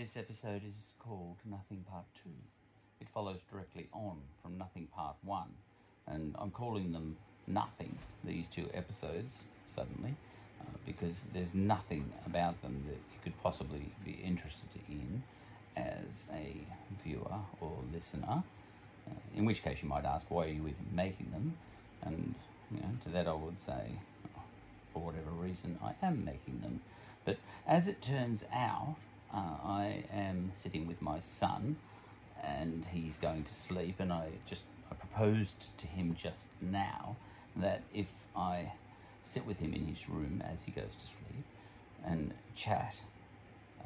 this 0.00 0.16
episode 0.16 0.62
is 0.66 0.74
called 0.98 1.36
Nothing 1.44 1.84
Part 1.90 2.06
2. 2.24 2.30
It 3.02 3.08
follows 3.12 3.40
directly 3.52 3.86
on 3.92 4.16
from 4.42 4.56
Nothing 4.56 4.88
Part 4.96 5.16
1, 5.24 5.42
and 6.06 6.34
I'm 6.38 6.50
calling 6.50 6.90
them 6.90 7.18
Nothing, 7.46 7.94
these 8.24 8.46
two 8.48 8.66
episodes, 8.72 9.34
suddenly, 9.76 10.14
uh, 10.62 10.70
because 10.86 11.16
there's 11.34 11.52
nothing 11.52 12.10
about 12.24 12.62
them 12.62 12.82
that 12.86 12.94
you 12.94 13.18
could 13.22 13.38
possibly 13.42 13.92
be 14.02 14.18
interested 14.24 14.70
in 14.88 15.22
as 15.76 16.28
a 16.32 16.54
viewer 17.04 17.34
or 17.60 17.76
listener. 17.92 18.42
Uh, 19.06 19.12
in 19.36 19.44
which 19.44 19.62
case, 19.62 19.82
you 19.82 19.88
might 19.90 20.06
ask, 20.06 20.24
why 20.30 20.44
are 20.44 20.48
you 20.48 20.62
even 20.62 20.86
making 20.94 21.30
them? 21.30 21.54
And 22.06 22.34
you 22.70 22.80
know, 22.80 22.88
to 23.04 23.10
that, 23.10 23.26
I 23.28 23.34
would 23.34 23.60
say, 23.60 23.90
oh, 24.34 24.42
for 24.94 25.02
whatever 25.02 25.30
reason, 25.30 25.78
I 25.84 25.92
am 26.06 26.24
making 26.24 26.60
them. 26.62 26.80
But 27.26 27.36
as 27.66 27.86
it 27.86 28.00
turns 28.00 28.46
out, 28.50 28.96
uh, 29.32 29.56
I 29.64 30.04
am 30.12 30.52
sitting 30.56 30.86
with 30.86 31.00
my 31.00 31.20
son, 31.20 31.76
and 32.42 32.84
he's 32.92 33.16
going 33.16 33.44
to 33.44 33.54
sleep. 33.54 34.00
And 34.00 34.12
I 34.12 34.28
just 34.48 34.62
I 34.90 34.94
proposed 34.94 35.76
to 35.78 35.86
him 35.86 36.16
just 36.20 36.46
now 36.60 37.16
that 37.56 37.82
if 37.94 38.08
I 38.36 38.72
sit 39.24 39.46
with 39.46 39.58
him 39.58 39.72
in 39.72 39.86
his 39.86 40.08
room 40.08 40.42
as 40.52 40.62
he 40.62 40.72
goes 40.72 40.94
to 40.96 41.06
sleep 41.06 41.44
and 42.04 42.32
chat 42.56 42.96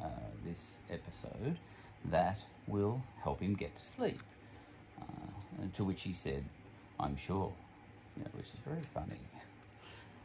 uh, 0.01 0.07
this 0.45 0.75
episode, 0.89 1.57
that 2.05 2.39
will 2.67 3.01
help 3.21 3.39
him 3.39 3.53
get 3.53 3.75
to 3.75 3.83
sleep. 3.83 4.19
Uh, 4.99 5.67
to 5.73 5.83
which 5.83 6.01
he 6.03 6.13
said, 6.13 6.43
"I'm 6.99 7.17
sure," 7.17 7.51
you 8.17 8.23
know, 8.23 8.29
which 8.33 8.47
is 8.47 8.59
very 8.65 8.85
funny. 8.93 9.19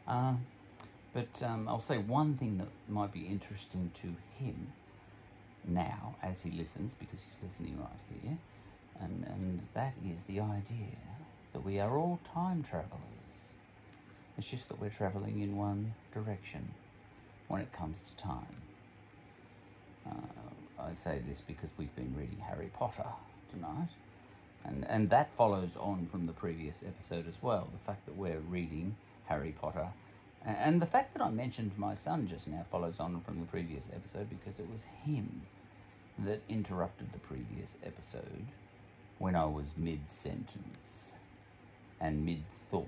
Uh, 0.07 0.35
but 1.13 1.43
um, 1.43 1.69
I'll 1.69 1.81
say 1.81 1.99
one 1.99 2.35
thing 2.37 2.59
that 2.59 2.69
might 2.89 3.13
be 3.13 3.27
interesting 3.27 3.91
to 4.03 4.15
him 4.43 4.73
now 5.67 6.15
as 6.23 6.43
he 6.43 6.51
listens, 6.51 6.95
because 6.95 7.21
he's 7.21 7.51
listening 7.51 7.79
right 7.79 8.21
here, 8.23 8.37
and, 9.01 9.25
and 9.25 9.61
that 9.75 9.95
is 10.05 10.23
the 10.25 10.41
idea 10.41 10.99
that 11.53 11.65
we 11.65 11.81
are 11.81 11.97
all 11.97 12.21
time 12.35 12.63
travelers. 12.63 13.01
It's 14.39 14.49
just 14.49 14.69
that 14.69 14.81
we're 14.81 14.91
traveling 14.91 15.43
in 15.43 15.57
one 15.57 15.95
direction 16.15 16.75
when 17.49 17.61
it 17.61 17.73
comes 17.73 18.03
to 18.03 18.17
time. 18.17 18.57
Uh, 20.07 20.83
I 20.83 20.95
say 20.95 21.21
this 21.29 21.41
because 21.41 21.71
we've 21.77 21.95
been 21.95 22.15
reading 22.17 22.39
Harry 22.39 22.71
Potter 22.79 23.07
tonight, 23.53 23.89
and, 24.65 24.87
and 24.89 25.11
that 25.11 25.31
follows 25.37 25.77
on 25.79 26.09
from 26.11 26.27
the 26.27 26.33
previous 26.33 26.83
episode 26.87 27.29
as 27.29 27.35
well. 27.43 27.69
The 27.73 27.85
fact 27.87 28.07
that 28.07 28.17
we're 28.17 28.41
reading 28.49 28.97
Harry 29.27 29.55
Potter 29.61 29.89
and 30.47 30.81
the 30.81 30.87
fact 30.87 31.15
that 31.15 31.23
I 31.23 31.31
mentioned 31.31 31.73
my 31.77 31.95
son 31.95 32.27
just 32.27 32.49
now 32.49 32.65
follows 32.71 32.99
on 32.99 33.21
from 33.21 33.41
the 33.41 33.47
previous 33.47 33.85
episode 33.95 34.29
because 34.31 34.59
it 34.59 34.69
was 34.71 34.83
him 35.05 35.43
that 36.19 36.41
interrupted 36.49 37.13
the 37.13 37.19
previous 37.19 37.77
episode 37.85 38.47
when 39.19 39.35
I 39.37 39.45
was 39.45 39.67
mid 39.77 40.11
sentence 40.11 41.13
and 42.01 42.25
mid 42.25 42.43
thought 42.71 42.87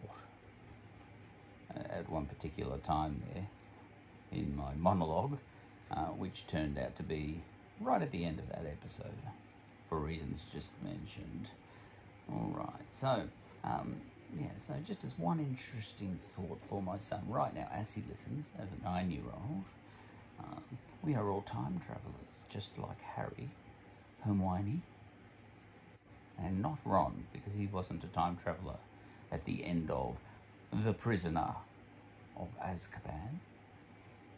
uh, 1.75 1.81
at 1.91 2.09
one 2.11 2.27
particular 2.27 2.79
time 2.79 3.23
there 3.35 3.47
in 4.33 4.57
my 4.57 4.73
monologue, 4.77 5.37
uh, 5.91 6.07
which 6.07 6.47
turned 6.47 6.79
out 6.79 6.97
to 6.97 7.03
be 7.03 7.43
right 7.81 8.01
at 8.01 8.11
the 8.13 8.25
end 8.25 8.39
of 8.39 8.49
that 8.49 8.65
episode 8.67 9.13
for 9.89 9.99
reasons 9.99 10.45
just 10.53 10.71
mentioned. 10.83 11.49
All 12.31 12.53
right, 12.55 12.87
so 12.91 13.23
um, 13.65 13.97
yeah, 14.39 14.49
so 14.67 14.75
just 14.87 15.05
as 15.05 15.19
one 15.19 15.39
interesting 15.39 16.19
thought 16.35 16.59
for 16.69 16.83
my 16.83 16.99
son 16.99 17.23
right 17.29 17.55
now 17.55 17.69
as 17.73 17.93
he 17.93 18.03
listens, 18.11 18.47
as 18.59 18.69
a 18.81 18.85
nine 18.85 19.11
year 19.11 19.25
old, 19.27 19.65
um, 20.41 20.63
we 21.03 21.15
are 21.15 21.31
all 21.31 21.43
time 21.43 21.81
travelers, 21.87 22.33
just 22.49 22.79
like 22.79 23.01
Harry, 23.01 23.51
Hermione, 24.25 24.81
and 26.43 26.63
not 26.63 26.79
Ron, 26.85 27.25
because 27.33 27.53
he 27.57 27.67
wasn't 27.67 28.05
a 28.05 28.09
time 28.09 28.39
traveler 28.43 28.79
at 29.31 29.45
the 29.45 29.65
end 29.65 29.91
of 29.91 30.17
The 30.73 30.93
Prisoner 30.93 31.55
of 32.37 32.49
Azkaban. 32.63 33.39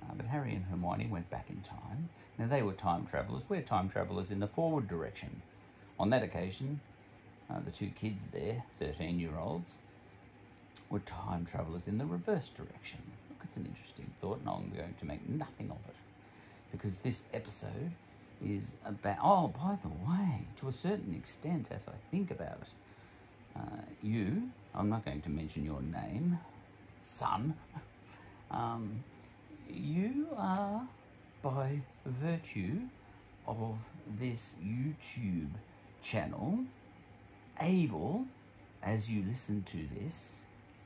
Uh, 0.02 0.12
but 0.16 0.26
Harry 0.26 0.54
and 0.54 0.64
Hermione 0.64 1.08
went 1.10 1.30
back 1.30 1.48
in 1.48 1.62
time. 1.62 2.08
Now 2.38 2.46
they 2.46 2.62
were 2.62 2.72
time 2.72 3.06
travelers. 3.06 3.42
We're 3.48 3.62
time 3.62 3.88
travelers 3.88 4.30
in 4.30 4.40
the 4.40 4.46
forward 4.46 4.88
direction. 4.88 5.42
On 5.98 6.10
that 6.10 6.22
occasion, 6.22 6.80
uh, 7.50 7.60
the 7.64 7.70
two 7.70 7.88
kids 7.88 8.26
there, 8.32 8.64
13 8.80 9.18
year 9.20 9.38
olds, 9.38 9.78
were 10.90 11.00
time 11.00 11.46
travelers 11.46 11.88
in 11.88 11.98
the 11.98 12.06
reverse 12.06 12.48
direction. 12.56 13.00
Look, 13.30 13.38
it's 13.44 13.56
an 13.56 13.66
interesting 13.66 14.10
thought, 14.20 14.40
and 14.40 14.48
I'm 14.48 14.70
going 14.76 14.94
to 14.98 15.06
make 15.06 15.28
nothing 15.28 15.70
of 15.70 15.78
it 15.88 15.96
because 16.72 16.98
this 16.98 17.24
episode 17.32 17.90
is 18.44 18.72
about. 18.84 19.18
Oh, 19.22 19.48
by 19.48 19.78
the 19.82 19.88
way, 19.88 20.46
to 20.60 20.68
a 20.68 20.72
certain 20.72 21.14
extent, 21.14 21.68
as 21.70 21.86
I 21.88 21.96
think 22.10 22.30
about 22.30 22.58
it, 22.62 22.68
uh, 23.56 23.82
you, 24.02 24.50
I'm 24.74 24.88
not 24.88 25.04
going 25.04 25.22
to 25.22 25.30
mention 25.30 25.64
your 25.64 25.80
name, 25.80 26.38
son, 27.02 27.54
um, 28.50 29.04
you 29.70 30.26
are 30.36 30.86
by 31.42 31.80
virtue 32.04 32.80
of 33.46 33.76
this 34.18 34.54
YouTube 34.64 35.50
channel 36.02 36.58
able, 37.60 38.24
as 38.82 39.10
you 39.10 39.24
listen 39.28 39.64
to 39.70 39.78
this, 39.98 40.43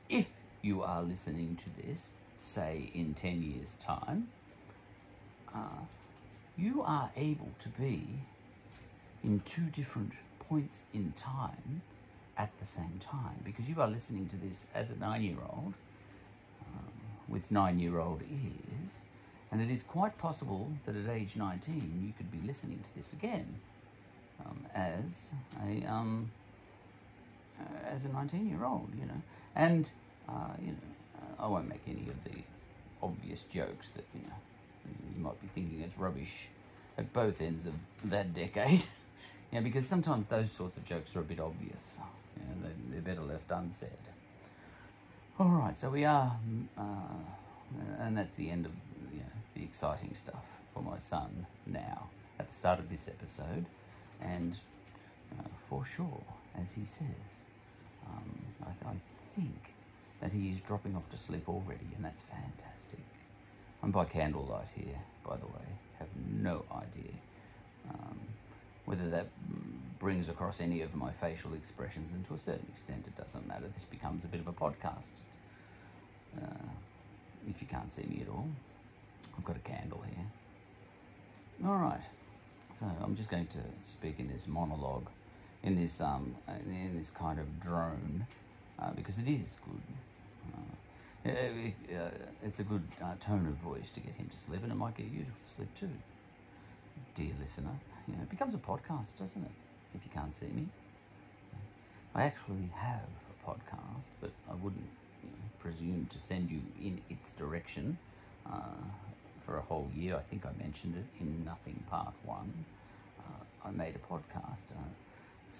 if 0.09 0.25
you 0.61 0.81
are 0.81 1.03
listening 1.03 1.57
to 1.63 1.83
this, 1.83 2.13
say 2.37 2.89
in 2.93 3.13
10 3.13 3.43
years' 3.43 3.75
time, 3.83 4.29
uh, 5.53 5.85
you 6.57 6.81
are 6.81 7.11
able 7.15 7.51
to 7.61 7.69
be 7.69 8.03
in 9.23 9.41
two 9.45 9.65
different 9.75 10.11
points 10.39 10.81
in 10.93 11.13
time 11.13 11.81
at 12.37 12.49
the 12.59 12.65
same 12.65 12.99
time 13.03 13.39
because 13.43 13.67
you 13.67 13.79
are 13.81 13.87
listening 13.87 14.27
to 14.27 14.37
this 14.37 14.67
as 14.73 14.89
a 14.89 14.95
nine 14.95 15.21
year 15.21 15.37
old 15.41 15.73
um, 16.61 16.91
with 17.27 17.43
nine 17.51 17.79
year 17.79 17.99
old 17.99 18.21
ears, 18.21 18.91
and 19.51 19.61
it 19.61 19.69
is 19.69 19.83
quite 19.83 20.17
possible 20.17 20.71
that 20.85 20.95
at 20.95 21.09
age 21.09 21.35
19 21.35 22.03
you 22.05 22.13
could 22.17 22.31
be 22.31 22.45
listening 22.47 22.79
to 22.79 22.95
this 22.95 23.13
again 23.13 23.55
um, 24.45 24.65
as 24.73 25.27
a 25.67 25.85
um, 25.85 26.31
uh, 27.59 27.93
as 27.93 28.05
a 28.05 28.09
19 28.09 28.49
year 28.49 28.63
old, 28.63 28.89
you 28.97 29.05
know. 29.05 29.21
And, 29.59 29.89
uh, 30.29 30.55
you 30.61 30.71
know, 30.71 30.77
uh, 31.17 31.43
I 31.43 31.47
won't 31.47 31.67
make 31.67 31.81
any 31.85 32.07
of 32.07 32.23
the 32.23 32.39
obvious 33.03 33.43
jokes 33.43 33.87
that, 33.93 34.05
you 34.15 34.21
know, 34.21 34.33
you 35.13 35.21
might 35.21 35.39
be 35.41 35.49
thinking 35.53 35.81
it's 35.81 35.97
rubbish 35.97 36.47
at 36.97 37.11
both 37.11 37.41
ends 37.41 37.65
of 37.65 37.73
that 38.05 38.33
decade. 38.33 38.83
you 39.51 39.59
know, 39.59 39.61
because 39.61 39.85
sometimes 39.85 40.27
those 40.29 40.49
sorts 40.49 40.77
of 40.77 40.85
jokes 40.85 41.13
are 41.17 41.19
a 41.19 41.23
bit 41.23 41.41
obvious. 41.41 41.97
You 42.37 42.43
know, 42.43 42.55
they're, 42.63 43.01
they're 43.01 43.15
better 43.15 43.27
left 43.27 43.51
unsaid. 43.51 43.89
All 45.37 45.49
right, 45.49 45.77
so 45.77 45.89
we 45.89 46.05
are, 46.05 46.37
uh, 46.77 47.99
and 47.99 48.17
that's 48.17 48.35
the 48.37 48.49
end 48.49 48.65
of 48.65 48.71
you 49.11 49.19
know, 49.19 49.25
the 49.55 49.63
exciting 49.63 50.15
stuff 50.15 50.45
for 50.73 50.81
my 50.81 50.99
son 50.99 51.45
now 51.65 52.07
at 52.39 52.49
the 52.49 52.57
start 52.57 52.79
of 52.79 52.89
this 52.89 53.09
episode. 53.09 53.65
And 54.21 54.55
uh, 55.37 55.47
for 55.69 55.85
sure, 55.85 56.23
as 56.55 56.67
he 56.75 56.85
says, 56.85 57.45
um, 58.07 58.39
I, 58.63 58.89
I, 58.89 58.93
think 59.39 59.73
that 60.21 60.31
he 60.31 60.49
is 60.49 60.59
dropping 60.67 60.95
off 60.95 61.09
to 61.11 61.17
sleep 61.17 61.47
already, 61.47 61.87
and 61.95 62.03
that's 62.03 62.23
fantastic. 62.23 62.99
I'm 63.81 63.91
by 63.91 64.05
candlelight 64.05 64.67
here, 64.75 64.99
by 65.25 65.37
the 65.37 65.45
way. 65.45 65.67
Have 65.99 66.09
no 66.41 66.63
idea 66.71 67.13
um, 67.89 68.19
whether 68.85 69.09
that 69.09 69.27
brings 69.99 70.27
across 70.29 70.59
any 70.59 70.81
of 70.81 70.95
my 70.95 71.11
facial 71.11 71.53
expressions, 71.53 72.13
and 72.13 72.27
to 72.27 72.33
a 72.33 72.37
certain 72.37 72.67
extent, 72.73 73.05
it 73.07 73.17
doesn't 73.17 73.47
matter. 73.47 73.65
This 73.73 73.85
becomes 73.85 74.25
a 74.25 74.27
bit 74.27 74.41
of 74.41 74.47
a 74.47 74.53
podcast. 74.53 75.23
Uh, 76.37 76.69
if 77.49 77.61
you 77.61 77.67
can't 77.67 77.91
see 77.91 78.03
me 78.03 78.21
at 78.21 78.29
all, 78.29 78.47
I've 79.37 79.45
got 79.45 79.55
a 79.55 79.59
candle 79.59 80.03
here. 80.05 80.25
All 81.65 81.77
right, 81.77 82.01
so 82.79 82.85
I'm 83.01 83.15
just 83.15 83.29
going 83.29 83.47
to 83.47 83.89
speak 83.89 84.19
in 84.19 84.27
this 84.27 84.47
monologue 84.47 85.07
in 85.63 85.75
this 85.75 85.99
um 85.99 86.35
in 86.47 86.97
this 86.97 87.09
kind 87.09 87.39
of 87.39 87.61
drone 87.61 88.25
uh, 88.81 88.91
because 88.95 89.17
it 89.17 89.27
is 89.27 89.57
good. 89.65 89.81
Uh, 90.55 91.29
it, 91.29 91.73
uh, 91.95 92.09
it's 92.45 92.59
a 92.59 92.63
good 92.63 92.83
uh, 93.01 93.13
tone 93.19 93.45
of 93.47 93.55
voice 93.55 93.89
to 93.93 93.99
get 93.99 94.13
him 94.13 94.29
to 94.29 94.37
sleep, 94.37 94.61
and 94.63 94.71
it 94.71 94.75
might 94.75 94.95
get 94.95 95.07
you 95.07 95.23
to 95.23 95.55
sleep 95.55 95.69
too, 95.79 95.89
dear 97.15 97.33
listener. 97.41 97.71
You 98.07 98.15
know, 98.15 98.23
it 98.23 98.29
becomes 98.29 98.53
a 98.53 98.57
podcast, 98.57 99.17
doesn't 99.19 99.43
it? 99.43 99.51
If 99.95 100.01
you 100.05 100.11
can't 100.13 100.35
see 100.35 100.47
me, 100.47 100.67
I 102.15 102.23
actually 102.23 102.69
have 102.75 103.09
a 103.29 103.49
podcast, 103.49 104.07
but 104.21 104.31
I 104.49 104.55
wouldn't 104.55 104.89
you 105.21 105.29
know, 105.29 105.43
presume 105.59 106.07
to 106.11 106.19
send 106.19 106.49
you 106.49 106.61
in 106.81 107.01
its 107.09 107.33
direction 107.33 107.97
uh, 108.49 108.83
for 109.45 109.57
a 109.57 109.61
whole 109.61 109.89
year. 109.95 110.15
I 110.15 110.21
think 110.21 110.45
I 110.45 110.51
mentioned 110.61 110.95
it 110.95 111.21
in 111.21 111.43
Nothing 111.43 111.83
Part 111.89 112.13
One. 112.23 112.53
Uh, 113.19 113.67
I 113.67 113.71
made 113.71 113.95
a 113.95 114.13
podcast 114.13 114.61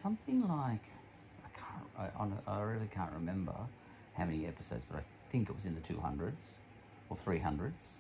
something 0.01 0.47
like 0.47 0.83
can't 1.97 2.33
I, 2.47 2.51
I 2.51 2.61
really 2.61 2.89
can't 2.93 3.11
remember 3.13 3.55
how 4.13 4.25
many 4.25 4.45
episodes, 4.47 4.83
but 4.89 4.99
I 4.99 5.03
think 5.31 5.49
it 5.49 5.55
was 5.55 5.65
in 5.65 5.75
the 5.75 5.81
200s 5.81 6.57
or 7.09 7.17
300s. 7.25 7.97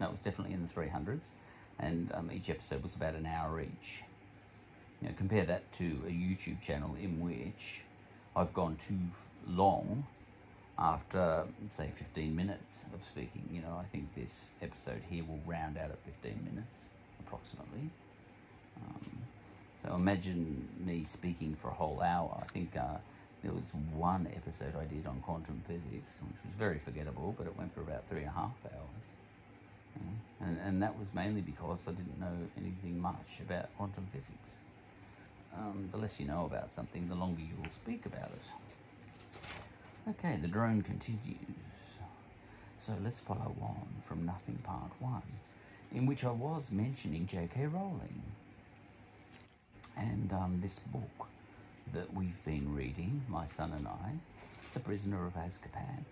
No, 0.00 0.06
it 0.06 0.12
was 0.12 0.20
definitely 0.20 0.54
in 0.54 0.62
the 0.62 0.80
300s. 0.80 1.20
and 1.78 2.10
um, 2.14 2.30
each 2.32 2.50
episode 2.50 2.82
was 2.82 2.94
about 2.94 3.14
an 3.14 3.26
hour 3.26 3.60
each. 3.60 4.02
You 5.00 5.08
know, 5.08 5.14
compare 5.16 5.44
that 5.44 5.70
to 5.74 5.84
a 6.06 6.10
YouTube 6.10 6.60
channel 6.62 6.96
in 7.00 7.20
which 7.20 7.82
I've 8.34 8.52
gone 8.54 8.78
too 8.88 8.98
long 9.46 10.06
after, 10.78 11.44
say, 11.70 11.90
15 11.98 12.34
minutes 12.34 12.84
of 12.94 13.04
speaking. 13.06 13.48
You 13.52 13.62
know, 13.62 13.78
I 13.80 13.84
think 13.92 14.14
this 14.14 14.52
episode 14.62 15.02
here 15.08 15.24
will 15.24 15.40
round 15.46 15.76
out 15.78 15.90
at 15.90 15.98
15 16.04 16.46
minutes, 16.50 16.88
approximately. 17.20 17.90
Um, 18.82 19.10
so 19.82 19.94
imagine 19.94 20.68
me 20.84 21.04
speaking 21.04 21.56
for 21.60 21.68
a 21.68 21.74
whole 21.74 22.02
hour. 22.02 22.42
I 22.42 22.52
think 22.52 22.76
uh, 22.76 22.98
there 23.42 23.52
was 23.52 23.64
one 23.94 24.28
episode 24.34 24.74
I 24.76 24.84
did 24.84 25.06
on 25.06 25.20
quantum 25.20 25.62
physics, 25.66 26.12
which 26.20 26.38
was 26.44 26.54
very 26.58 26.78
forgettable, 26.78 27.34
but 27.36 27.46
it 27.46 27.56
went 27.56 27.74
for 27.74 27.80
about 27.80 28.08
three 28.08 28.20
and 28.20 28.28
a 28.28 28.32
half 28.32 28.54
hours. 28.64 29.08
Yeah. 29.96 30.46
And, 30.46 30.58
and 30.64 30.82
that 30.82 30.98
was 30.98 31.08
mainly 31.14 31.42
because 31.42 31.80
I 31.86 31.92
didn't 31.92 32.18
know 32.18 32.36
anything 32.56 33.00
much 33.00 33.40
about 33.40 33.74
quantum 33.76 34.06
physics. 34.12 34.60
Um, 35.56 35.88
the 35.90 35.98
less 35.98 36.20
you 36.20 36.26
know 36.26 36.44
about 36.44 36.72
something, 36.72 37.08
the 37.08 37.14
longer 37.14 37.40
you 37.40 37.56
will 37.58 37.70
speak 37.82 38.04
about 38.04 38.30
it. 38.30 40.10
Okay, 40.10 40.38
the 40.40 40.48
drone 40.48 40.82
continues. 40.82 41.36
So 42.86 42.92
let's 43.02 43.20
follow 43.20 43.56
on 43.60 43.86
from 44.06 44.24
Nothing 44.26 44.58
Part 44.62 44.92
1, 45.00 45.22
in 45.92 46.06
which 46.06 46.24
I 46.24 46.30
was 46.30 46.70
mentioning 46.70 47.26
J.K. 47.26 47.66
Rowling 47.66 48.22
and 49.96 50.32
um, 50.32 50.58
this 50.62 50.78
book 50.78 51.28
that 51.92 52.12
we've 52.14 52.44
been 52.44 52.74
reading, 52.74 53.22
my 53.28 53.46
son 53.46 53.72
and 53.72 53.86
I, 53.86 54.12
The 54.74 54.80
Prisoner 54.80 55.26
of 55.26 55.34
Azkaban. 55.34 56.04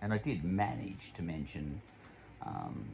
And 0.00 0.12
I 0.12 0.18
did 0.18 0.44
manage 0.44 1.12
to 1.16 1.22
mention 1.22 1.80
um, 2.46 2.86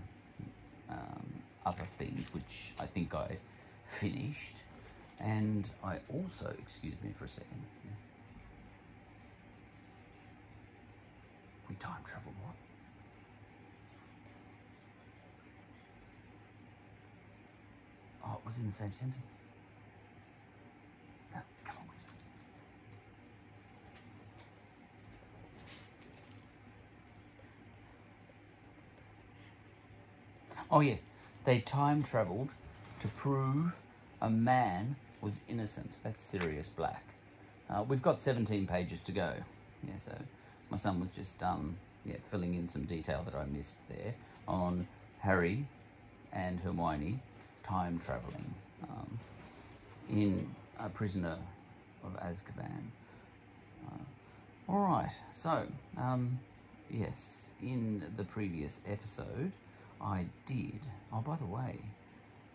um, 0.89 1.43
other 1.67 1.87
things 1.99 2.27
which 2.33 2.73
I 2.79 2.87
think 2.87 3.15
I 3.15 3.37
finished. 4.01 4.57
And 5.21 5.69
I 5.83 5.99
also, 6.13 6.55
excuse 6.59 6.95
me 7.03 7.11
for 7.19 7.25
a 7.25 7.29
second, 7.29 7.63
we 11.69 11.75
time 11.77 12.03
travel 12.05 12.33
what? 12.43 12.55
Oh, 18.27 18.39
it 18.39 18.47
was 18.47 18.59
in 18.59 18.67
the 18.67 18.73
same 18.73 18.93
sentence. 18.93 19.17
No, 21.35 21.41
come 21.65 21.77
on, 21.79 21.89
Winston. 21.89 22.15
Oh 30.75 30.81
yeah, 30.81 30.97
they 31.45 31.61
time 31.61 32.03
travelled 32.03 32.49
to 32.99 33.07
prove 33.07 33.81
a 34.21 34.29
man 34.29 34.97
was 35.21 35.39
innocent. 35.49 35.93
That's 36.03 36.21
Sirius 36.21 36.69
Black. 36.69 37.05
Uh, 37.71 37.85
we've 37.87 38.03
got 38.03 38.19
17 38.19 38.67
pages 38.67 39.01
to 39.03 39.13
go. 39.13 39.35
Yeah, 39.87 39.93
so 40.05 40.17
my 40.71 40.77
son 40.77 40.99
was 40.99 41.11
just 41.11 41.41
um, 41.45 41.77
yeah 42.05 42.17
filling 42.29 42.55
in 42.55 42.69
some 42.69 42.87
detail 42.87 43.23
that 43.25 43.37
I 43.37 43.45
missed 43.45 43.77
there 43.89 44.15
on 44.49 44.89
Harry 45.21 45.65
and 46.33 46.59
Hermione 46.59 47.21
time 47.63 48.01
travelling 48.05 48.53
um, 48.91 49.21
in 50.11 50.45
A 50.81 50.89
Prisoner 50.89 51.39
of 52.03 52.17
Azkaban. 52.21 52.83
Uh, 53.87 54.73
all 54.73 54.81
right, 54.81 55.13
so 55.31 55.69
um, 55.97 56.41
yes, 56.91 57.51
in 57.63 58.03
the 58.17 58.25
previous 58.25 58.81
episode, 58.89 59.53
I 60.01 60.27
did. 60.47 60.81
Oh, 61.13 61.21
by 61.21 61.37
the 61.37 61.47
way, 61.47 61.79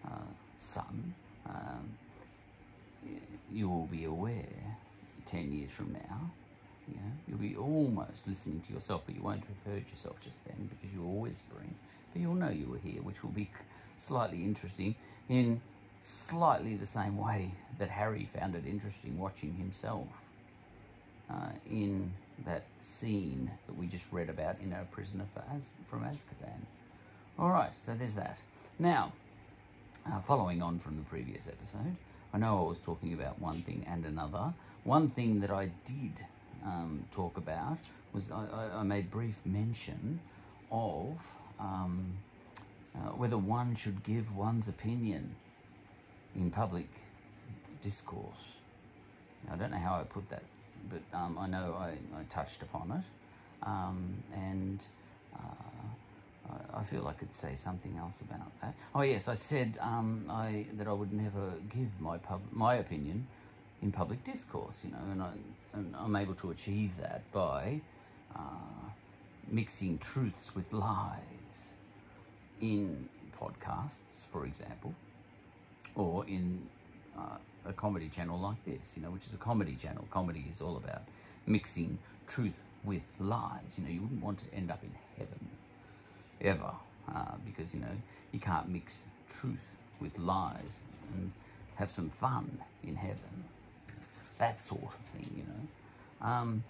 uh, 0.05 0.31
son, 0.57 1.13
um, 1.47 1.97
you 3.51 3.69
will 3.69 3.87
be 3.87 4.03
aware 4.05 4.77
10 5.25 5.51
years 5.53 5.71
from 5.71 5.93
now, 5.93 6.31
you 6.87 6.95
know, 6.95 7.11
you'll 7.27 7.37
be 7.37 7.55
almost 7.55 8.27
listening 8.27 8.61
to 8.67 8.73
yourself, 8.73 9.03
but 9.05 9.15
you 9.15 9.21
won't 9.21 9.43
have 9.43 9.73
heard 9.73 9.83
yourself 9.89 10.15
just 10.23 10.43
then 10.45 10.69
because 10.69 10.93
you 10.93 11.01
were 11.01 11.21
whispering. 11.29 11.75
But 12.11 12.21
you'll 12.21 12.35
know 12.35 12.49
you 12.49 12.67
were 12.67 12.79
here, 12.79 13.01
which 13.01 13.21
will 13.23 13.31
be 13.31 13.49
slightly 13.99 14.43
interesting 14.43 14.95
in 15.27 15.61
slightly 16.01 16.75
the 16.75 16.87
same 16.87 17.17
way 17.17 17.51
that 17.77 17.89
Harry 17.89 18.27
found 18.37 18.55
it 18.55 18.65
interesting 18.65 19.19
watching 19.19 19.53
himself 19.53 20.07
uh, 21.29 21.49
in 21.69 22.11
that 22.45 22.63
scene 22.81 23.51
that 23.67 23.77
we 23.77 23.85
just 23.85 24.05
read 24.11 24.29
about 24.29 24.55
in 24.63 24.73
A 24.73 24.85
Prisoner 24.91 25.25
Az- 25.53 25.73
from 25.89 26.01
Azkaban. 26.01 26.61
All 27.39 27.51
right, 27.51 27.71
so 27.85 27.93
there's 27.97 28.15
that. 28.15 28.37
Now, 28.79 29.13
uh, 30.05 30.19
following 30.27 30.61
on 30.61 30.77
from 30.79 30.97
the 30.97 31.03
previous 31.03 31.47
episode, 31.47 31.95
I 32.33 32.37
know 32.37 32.65
I 32.65 32.67
was 32.67 32.79
talking 32.79 33.13
about 33.13 33.39
one 33.39 33.61
thing 33.61 33.85
and 33.89 34.05
another. 34.05 34.53
One 34.83 35.09
thing 35.11 35.39
that 35.39 35.49
I 35.49 35.71
did 35.85 36.25
um, 36.65 37.05
talk 37.13 37.37
about 37.37 37.77
was 38.13 38.29
I, 38.29 38.45
I, 38.53 38.79
I 38.79 38.83
made 38.83 39.09
brief 39.09 39.35
mention 39.45 40.19
of 40.69 41.17
um, 41.61 42.17
uh, 42.93 43.11
whether 43.11 43.37
one 43.37 43.73
should 43.73 44.03
give 44.03 44.35
one's 44.35 44.67
opinion 44.67 45.33
in 46.35 46.51
public 46.51 46.89
discourse. 47.81 48.57
I 49.49 49.55
don't 49.55 49.71
know 49.71 49.77
how 49.77 49.95
I 49.95 50.03
put 50.03 50.29
that, 50.29 50.43
but 50.89 51.17
um, 51.17 51.37
I 51.39 51.47
know 51.47 51.77
I, 51.79 51.91
I 52.19 52.23
touched 52.29 52.63
upon 52.63 52.91
it. 52.91 53.65
Um, 53.65 54.23
and 54.35 54.83
uh, 55.33 55.87
I, 56.49 56.79
I 56.79 56.83
feel 56.83 57.07
I 57.07 57.13
could 57.13 57.33
say 57.33 57.55
something 57.55 57.97
else 57.97 58.21
about 58.21 58.51
that. 58.61 58.73
Oh 58.95 59.01
yes, 59.01 59.27
I 59.27 59.35
said 59.35 59.77
um, 59.81 60.25
I, 60.29 60.65
that 60.77 60.87
I 60.87 60.93
would 60.93 61.13
never 61.13 61.53
give 61.69 61.99
my 61.99 62.17
pub, 62.17 62.41
my 62.51 62.75
opinion 62.75 63.27
in 63.81 63.91
public 63.91 64.23
discourse. 64.23 64.75
You 64.83 64.91
know, 64.91 64.97
and, 65.11 65.21
I, 65.21 65.31
and 65.73 65.95
I'm 65.97 66.15
able 66.15 66.35
to 66.35 66.51
achieve 66.51 66.91
that 67.01 67.29
by 67.31 67.81
uh, 68.35 68.89
mixing 69.47 69.97
truths 69.99 70.55
with 70.55 70.71
lies 70.73 71.19
in 72.61 73.07
podcasts, 73.39 74.25
for 74.31 74.45
example, 74.45 74.93
or 75.95 76.25
in 76.25 76.61
uh, 77.17 77.37
a 77.65 77.73
comedy 77.73 78.09
channel 78.09 78.39
like 78.39 78.63
this, 78.65 78.93
you 78.95 79.01
know, 79.01 79.09
which 79.09 79.25
is 79.25 79.33
a 79.33 79.37
comedy 79.37 79.75
channel. 79.75 80.05
Comedy 80.11 80.45
is 80.51 80.61
all 80.61 80.77
about 80.77 81.03
mixing 81.45 81.97
truth 82.27 82.59
with 82.83 83.01
lies. 83.19 83.61
You 83.77 83.83
know, 83.83 83.89
you 83.89 84.01
wouldn't 84.01 84.23
want 84.23 84.39
to 84.39 84.55
end 84.55 84.71
up 84.71 84.83
in 84.83 84.91
heaven 85.17 85.49
ever 86.41 86.71
uh, 87.13 87.35
because, 87.45 87.73
you 87.73 87.79
know, 87.79 87.95
you 88.31 88.39
can't 88.39 88.69
mix 88.69 89.05
truth 89.39 89.57
with 89.99 90.17
lies 90.17 90.81
and 91.13 91.31
have 91.75 91.91
some 91.91 92.09
fun 92.09 92.59
in 92.83 92.95
heaven. 92.95 93.45
That 94.37 94.61
sort 94.61 94.83
of 94.83 94.93
thing, 95.13 95.29
you 95.35 95.43
know. 95.43 96.27
Um, 96.27 96.63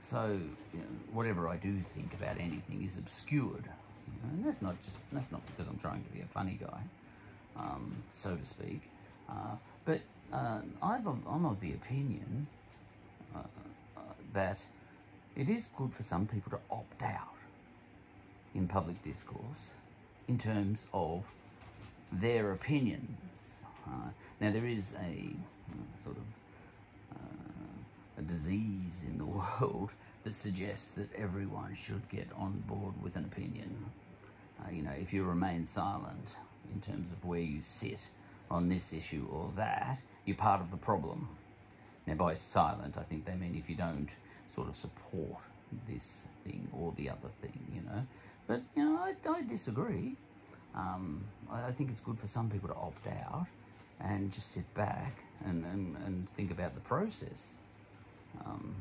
so, 0.00 0.38
you 0.72 0.78
know, 0.78 0.86
whatever 1.12 1.48
I 1.48 1.56
do 1.56 1.80
think 1.94 2.14
about 2.14 2.38
anything 2.38 2.84
is 2.86 2.98
obscured. 2.98 3.64
You 4.06 4.12
know, 4.22 4.34
and 4.34 4.46
that's 4.46 4.62
not 4.62 4.80
just 4.84 4.98
that's 5.12 5.32
not 5.32 5.44
because 5.46 5.66
I'm 5.66 5.78
trying 5.78 6.04
to 6.04 6.10
be 6.10 6.20
a 6.20 6.26
funny 6.26 6.58
guy, 6.60 6.80
um, 7.56 7.96
so 8.12 8.36
to 8.36 8.46
speak. 8.46 8.82
Uh, 9.28 9.56
but 9.84 10.00
uh, 10.32 10.60
I'm, 10.82 11.06
of, 11.06 11.60
the 11.60 11.72
opinion 11.72 12.46
uh, 13.34 13.40
uh, 13.96 14.00
that 14.32 14.64
it 15.34 15.48
is 15.48 15.68
good 15.76 15.92
for 15.92 16.02
some 16.02 16.26
people 16.26 16.52
to 16.52 16.58
opt 16.70 17.02
out 17.02 17.35
in 18.56 18.66
public 18.66 19.02
discourse 19.02 19.74
in 20.28 20.38
terms 20.38 20.86
of 20.92 21.22
their 22.10 22.52
opinions. 22.52 23.62
Uh, 23.86 24.08
now, 24.40 24.50
there 24.50 24.66
is 24.66 24.94
a 24.94 25.30
uh, 25.70 26.02
sort 26.02 26.16
of 26.16 27.16
uh, 27.16 28.18
a 28.18 28.22
disease 28.22 29.04
in 29.06 29.18
the 29.18 29.24
world 29.60 29.90
that 30.24 30.34
suggests 30.34 30.88
that 30.88 31.08
everyone 31.14 31.74
should 31.74 32.08
get 32.08 32.28
on 32.36 32.64
board 32.66 32.94
with 33.02 33.14
an 33.16 33.24
opinion. 33.24 33.86
Uh, 34.60 34.70
you 34.72 34.82
know, 34.82 34.92
if 34.98 35.12
you 35.12 35.22
remain 35.22 35.66
silent 35.66 36.36
in 36.74 36.80
terms 36.80 37.12
of 37.12 37.24
where 37.24 37.40
you 37.40 37.60
sit 37.62 38.08
on 38.50 38.68
this 38.68 38.92
issue 38.92 39.26
or 39.30 39.52
that, 39.56 40.00
you're 40.24 40.36
part 40.36 40.60
of 40.60 40.70
the 40.70 40.76
problem. 40.76 41.28
Now, 42.06 42.14
by 42.14 42.34
silent, 42.34 42.96
I 42.96 43.02
think 43.02 43.26
they 43.26 43.34
mean 43.34 43.54
if 43.56 43.68
you 43.68 43.76
don't 43.76 44.08
sort 44.54 44.68
of 44.68 44.76
support 44.76 45.42
this 45.88 46.26
thing 46.44 46.68
or 46.72 46.92
the 46.96 47.10
other 47.10 47.28
thing, 47.42 47.58
you 47.74 47.82
know. 47.82 48.06
But, 48.46 48.62
you 48.74 48.84
know, 48.84 48.98
I, 48.98 49.14
I 49.28 49.42
disagree. 49.42 50.16
Um, 50.74 51.24
I, 51.50 51.68
I 51.68 51.72
think 51.72 51.90
it's 51.90 52.00
good 52.00 52.18
for 52.18 52.26
some 52.26 52.50
people 52.50 52.68
to 52.68 52.74
opt 52.74 53.06
out 53.06 53.46
and 54.00 54.32
just 54.32 54.52
sit 54.52 54.72
back 54.74 55.18
and, 55.44 55.64
and, 55.64 55.96
and 56.04 56.28
think 56.36 56.50
about 56.50 56.74
the 56.74 56.80
process 56.80 57.54
um, 58.44 58.74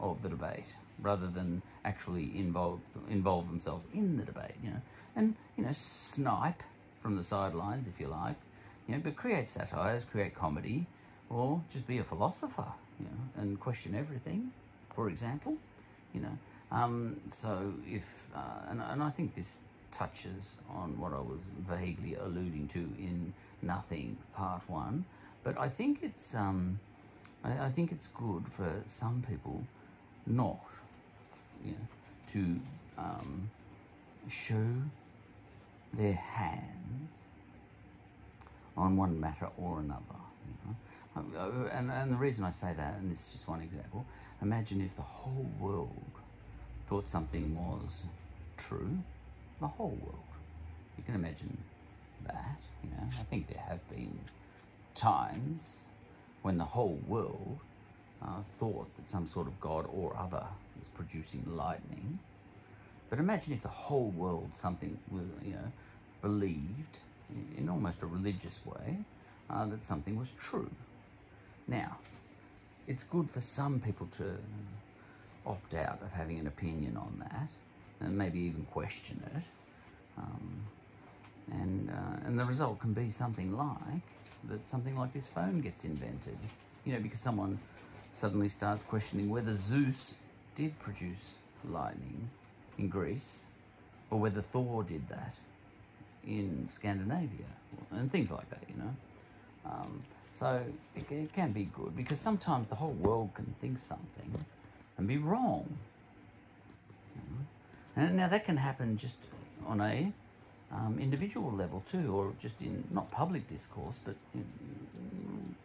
of 0.00 0.22
the 0.22 0.28
debate 0.28 0.66
rather 1.00 1.26
than 1.28 1.62
actually 1.84 2.32
involve 2.36 2.80
involve 3.08 3.48
themselves 3.48 3.86
in 3.94 4.16
the 4.16 4.24
debate, 4.24 4.54
you 4.62 4.70
know, 4.70 4.80
and 5.16 5.34
you 5.56 5.64
know 5.64 5.72
snipe 5.72 6.62
from 7.02 7.16
the 7.16 7.24
sidelines 7.24 7.86
if 7.86 8.00
you 8.00 8.08
like, 8.08 8.36
you 8.86 8.94
know, 8.94 9.00
but 9.02 9.16
create 9.16 9.48
satires, 9.48 10.04
create 10.04 10.34
comedy, 10.34 10.86
or 11.30 11.62
just 11.72 11.86
be 11.86 11.98
a 11.98 12.04
philosopher, 12.04 12.66
you 12.98 13.06
know, 13.06 13.42
and 13.42 13.60
question 13.60 13.94
everything, 13.94 14.50
for 14.94 15.08
example, 15.08 15.56
you 16.12 16.20
know. 16.20 16.38
Um, 16.70 17.20
so 17.28 17.72
if 17.86 18.02
uh, 18.34 18.70
and, 18.70 18.82
and 18.82 19.02
I 19.02 19.10
think 19.10 19.34
this 19.34 19.60
touches 19.90 20.56
on 20.70 20.98
what 20.98 21.12
I 21.12 21.20
was 21.20 21.40
vaguely 21.68 22.14
alluding 22.14 22.68
to 22.68 22.78
in 22.78 23.32
Nothing 23.62 24.18
Part 24.34 24.62
One, 24.68 25.04
but 25.42 25.58
I 25.58 25.68
think 25.68 26.00
it's 26.02 26.34
um, 26.34 26.78
I, 27.42 27.66
I 27.66 27.70
think 27.70 27.92
it's 27.92 28.08
good 28.08 28.44
for 28.56 28.70
some 28.86 29.24
people 29.28 29.62
not 30.26 30.60
you 31.64 31.72
know, 31.72 31.78
to 32.32 32.60
um, 32.98 33.50
show 34.28 34.66
their 35.94 36.14
hands 36.14 37.26
on 38.76 38.96
one 38.96 39.18
matter 39.20 39.48
or 39.56 39.80
another. 39.80 40.02
You 40.46 40.54
know? 40.66 41.38
Uh, 41.38 41.68
and, 41.72 41.90
and 41.90 42.12
the 42.12 42.16
reason 42.16 42.44
I 42.44 42.50
say 42.50 42.72
that, 42.76 42.96
and 42.98 43.10
this 43.10 43.20
is 43.20 43.32
just 43.32 43.48
one 43.48 43.60
example, 43.62 44.04
imagine 44.42 44.80
if 44.80 44.94
the 44.96 45.02
whole 45.02 45.46
world 45.58 45.90
thought 46.88 47.06
something 47.06 47.54
was 47.54 48.02
true, 48.56 48.98
the 49.60 49.66
whole 49.66 49.96
world. 50.02 50.18
You 50.96 51.04
can 51.04 51.14
imagine 51.14 51.56
that, 52.26 52.58
you 52.82 52.90
know. 52.90 53.04
I 53.20 53.24
think 53.24 53.48
there 53.48 53.62
have 53.68 53.86
been 53.90 54.18
times 54.94 55.80
when 56.42 56.58
the 56.58 56.64
whole 56.64 56.98
world 57.06 57.58
uh, 58.22 58.40
thought 58.58 58.88
that 58.96 59.10
some 59.10 59.28
sort 59.28 59.46
of 59.46 59.60
god 59.60 59.86
or 59.92 60.16
other 60.16 60.44
was 60.78 60.88
producing 60.94 61.44
lightning. 61.56 62.18
But 63.10 63.18
imagine 63.18 63.52
if 63.52 63.62
the 63.62 63.68
whole 63.68 64.10
world 64.10 64.50
something 64.60 64.98
you 65.44 65.52
know, 65.52 65.72
believed 66.22 66.98
in 67.56 67.68
almost 67.68 68.02
a 68.02 68.06
religious 68.06 68.60
way 68.64 68.98
uh, 69.50 69.66
that 69.66 69.84
something 69.84 70.18
was 70.18 70.28
true. 70.40 70.70
Now, 71.66 71.98
it's 72.86 73.02
good 73.02 73.30
for 73.30 73.40
some 73.40 73.80
people 73.80 74.08
to 74.16 74.36
opt 75.46 75.74
out 75.74 75.98
of 76.02 76.12
having 76.12 76.38
an 76.38 76.46
opinion 76.46 76.96
on 76.96 77.12
that 77.20 77.48
and 78.00 78.16
maybe 78.16 78.38
even 78.40 78.64
question 78.72 79.22
it. 79.36 79.42
Um, 80.18 80.62
and, 81.50 81.90
uh, 81.90 82.26
and 82.26 82.38
the 82.38 82.44
result 82.44 82.80
can 82.80 82.92
be 82.92 83.10
something 83.10 83.56
like 83.56 84.02
that 84.48 84.68
something 84.68 84.96
like 84.96 85.12
this 85.12 85.26
phone 85.26 85.60
gets 85.60 85.84
invented. 85.84 86.38
You 86.84 86.94
know, 86.94 87.00
because 87.00 87.20
someone 87.20 87.58
suddenly 88.12 88.48
starts 88.48 88.82
questioning 88.84 89.30
whether 89.30 89.54
Zeus 89.54 90.16
did 90.54 90.78
produce 90.78 91.36
lightning 91.68 92.28
in 92.78 92.88
Greece 92.88 93.44
or 94.10 94.18
whether 94.18 94.42
Thor 94.42 94.82
did 94.82 95.08
that 95.08 95.34
in 96.26 96.68
Scandinavia 96.70 97.46
and 97.90 98.10
things 98.10 98.30
like 98.30 98.48
that, 98.50 98.62
you 98.68 98.82
know. 98.82 98.96
Um, 99.70 100.02
so 100.32 100.62
it, 100.94 101.10
it, 101.10 101.32
can 101.32 101.52
be 101.52 101.64
good 101.64 101.96
because 101.96 102.20
sometimes 102.20 102.68
the 102.68 102.74
whole 102.74 102.92
world 102.92 103.30
can 103.34 103.52
think 103.60 103.78
something 103.78 104.44
and 104.98 105.06
be 105.06 105.16
wrong. 105.16 105.78
And 107.96 108.16
now 108.16 108.28
that 108.28 108.44
can 108.44 108.56
happen 108.56 108.96
just 108.96 109.16
on 109.66 109.80
a 109.80 110.12
um, 110.72 110.98
individual 111.00 111.50
level 111.50 111.82
too, 111.90 112.14
or 112.14 112.32
just 112.40 112.60
in 112.60 112.84
not 112.90 113.10
public 113.10 113.48
discourse, 113.48 113.98
but 114.04 114.14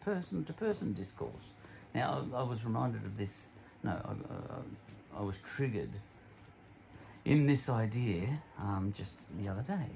person 0.04 0.44
to 0.46 0.54
person 0.54 0.94
discourse. 0.94 1.46
Now 1.94 2.26
I 2.34 2.42
was 2.44 2.64
reminded 2.66 3.04
of 3.06 3.18
this. 3.18 3.48
No, 3.84 3.92
I, 3.92 5.20
I 5.20 5.22
was 5.22 5.38
triggered 5.46 5.92
in 7.26 7.46
this 7.46 7.70
idea 7.70 8.28
um, 8.60 8.94
just 8.96 9.26
the 9.42 9.50
other 9.50 9.62
day. 9.62 9.90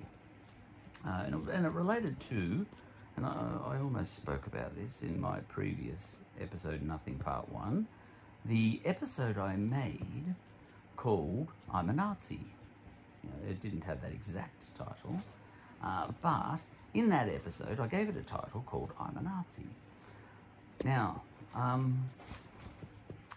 Uh, 1.05 1.23
and, 1.25 1.35
it, 1.35 1.53
and, 1.53 1.65
it, 1.65 1.71
related 1.71 2.19
to, 2.19 2.65
and 3.15 3.25
I, 3.25 3.33
I, 3.65 3.77
almost 3.79 4.15
spoke 4.15 4.47
about 4.47 4.75
this 4.75 5.03
in 5.03 5.19
my 5.21 5.39
previous 5.47 6.15
episode, 6.41 6.81
Nothing 6.81 7.15
Part 7.15 7.49
1, 7.51 7.85
the 8.47 8.79
episode 8.85 9.37
I 9.37 9.55
made 9.55 10.33
called 10.95 11.49
I'm 11.73 11.89
a 11.89 11.93
Nazi. 11.93 12.39
You 13.23 13.29
know, 13.29 13.49
it 13.49 13.59
didn't 13.59 13.83
have 13.83 14.01
that 14.01 14.11
exact 14.11 14.75
title, 14.77 15.21
uh, 15.83 16.07
but 16.21 16.59
in 16.93 17.09
that 17.09 17.27
episode 17.27 17.79
I 17.79 17.87
gave 17.87 18.07
it 18.09 18.15
a 18.15 18.21
title 18.21 18.63
called 18.65 18.91
I'm 18.99 19.17
a 19.17 19.21
Nazi. 19.21 19.67
Now, 20.85 21.23
um, 21.55 22.09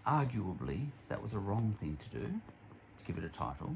arguably, 0.07 0.87
that 1.09 1.21
was 1.23 1.35
a 1.35 1.39
wrong 1.39 1.77
thing 1.81 1.99
to 2.05 2.19
do, 2.19 2.27
to 2.27 3.05
give 3.05 3.19
it 3.19 3.25
a 3.25 3.29
title 3.29 3.75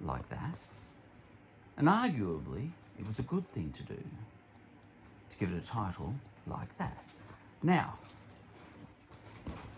like 0.00 0.28
that. 0.28 0.54
And 1.76 1.88
arguably, 1.88 2.70
it 2.98 3.06
was 3.06 3.18
a 3.18 3.22
good 3.22 3.50
thing 3.52 3.72
to 3.76 3.82
do, 3.82 4.02
to 5.30 5.38
give 5.38 5.50
it 5.52 5.60
a 5.60 5.66
title 5.66 6.14
like 6.46 6.76
that. 6.78 7.04
Now, 7.62 7.94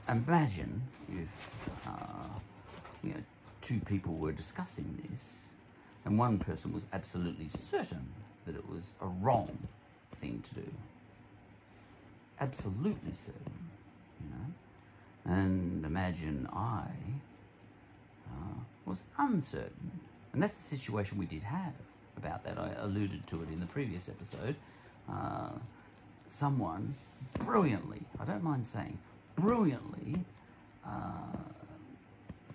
imagine 0.08 0.82
if 1.08 1.28
uh, 1.86 2.38
you 3.02 3.10
know, 3.10 3.20
two 3.62 3.80
people 3.80 4.14
were 4.14 4.32
discussing 4.32 5.02
this 5.10 5.50
and 6.04 6.18
one 6.18 6.38
person 6.38 6.72
was 6.72 6.86
absolutely 6.92 7.48
certain 7.48 8.06
that 8.46 8.54
it 8.54 8.68
was 8.68 8.92
a 9.00 9.06
wrong 9.06 9.58
thing 10.20 10.42
to 10.48 10.54
do. 10.54 10.66
Absolutely 12.40 13.12
certain, 13.14 13.70
you 14.22 14.30
know. 14.30 15.34
And 15.34 15.84
imagine 15.84 16.48
I 16.52 16.84
uh, 18.28 18.60
was 18.84 19.02
uncertain. 19.18 20.00
And 20.32 20.42
that's 20.42 20.56
the 20.58 20.76
situation 20.76 21.18
we 21.18 21.26
did 21.26 21.42
have 21.42 21.72
about 22.16 22.44
that. 22.44 22.58
I 22.58 22.70
alluded 22.78 23.26
to 23.28 23.42
it 23.42 23.48
in 23.48 23.58
the 23.58 23.66
previous 23.66 24.08
episode. 24.08 24.54
Uh, 25.10 25.50
someone 26.28 26.94
brilliantly, 27.38 28.02
I 28.20 28.24
don't 28.24 28.42
mind 28.42 28.66
saying, 28.66 28.98
brilliantly 29.36 30.24
uh, 30.84 31.36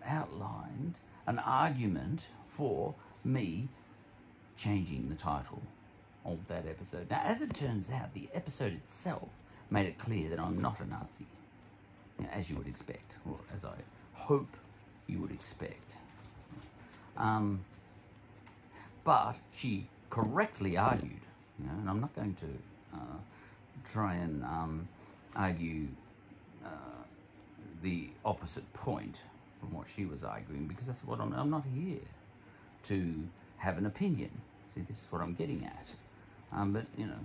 outlined 0.06 0.96
an 1.28 1.40
argument 1.40 2.28
for 2.50 2.94
me 3.24 3.68
changing 4.58 5.10
the 5.10 5.16
title 5.16 5.62
of 6.26 6.48
that 6.48 6.66
episode. 6.68 7.10
Now, 7.10 7.22
as 7.24 7.42
it 7.42 7.54
turns 7.54 7.92
out, 7.92 8.14
the 8.14 8.28
episode 8.34 8.74
itself 8.74 9.30
made 9.70 9.88
it 9.88 9.98
clear 9.98 10.30
that 10.30 10.40
I'm 10.40 10.62
not 10.62 10.80
a 10.80 10.88
Nazi, 10.88 11.26
as 12.32 12.50
you 12.50 12.58
would 12.58 12.68
expect, 12.68 13.16
or 13.28 13.38
as 13.56 13.66
I 13.66 13.74
hope 14.14 14.56
you 15.08 15.20
would 15.20 15.32
expect. 15.32 15.96
Um, 17.18 17.62
but 19.04 19.36
she 19.56 19.88
correctly 20.10 20.78
argued, 20.78 21.22
you 21.60 21.66
know, 21.66 21.74
and 21.80 21.90
I'm 21.90 22.02
not 22.02 22.16
going 22.16 22.36
to 22.36 22.98
uh, 22.98 23.18
try 23.92 24.16
and 24.16 24.44
um, 24.44 24.88
argue 25.36 25.88
uh, 26.66 27.04
the 27.82 28.10
opposite 28.26 28.72
point 28.74 29.16
from 29.60 29.74
what 29.74 29.88
she 29.96 30.06
was 30.06 30.24
arguing 30.24 30.68
because 30.68 30.88
that's 30.88 31.04
what 31.04 31.20
I'm, 31.20 31.34
I'm 31.34 31.50
not 31.50 31.64
here 31.76 32.00
to 32.86 33.24
have 33.58 33.78
an 33.78 33.86
opinion. 33.86 34.30
See, 34.74 34.82
this 34.82 35.02
is 35.02 35.08
what 35.12 35.22
I'm 35.22 35.34
getting 35.34 35.66
at. 35.66 35.88
Um, 36.54 36.72
but, 36.72 36.86
you 36.98 37.06
know, 37.06 37.20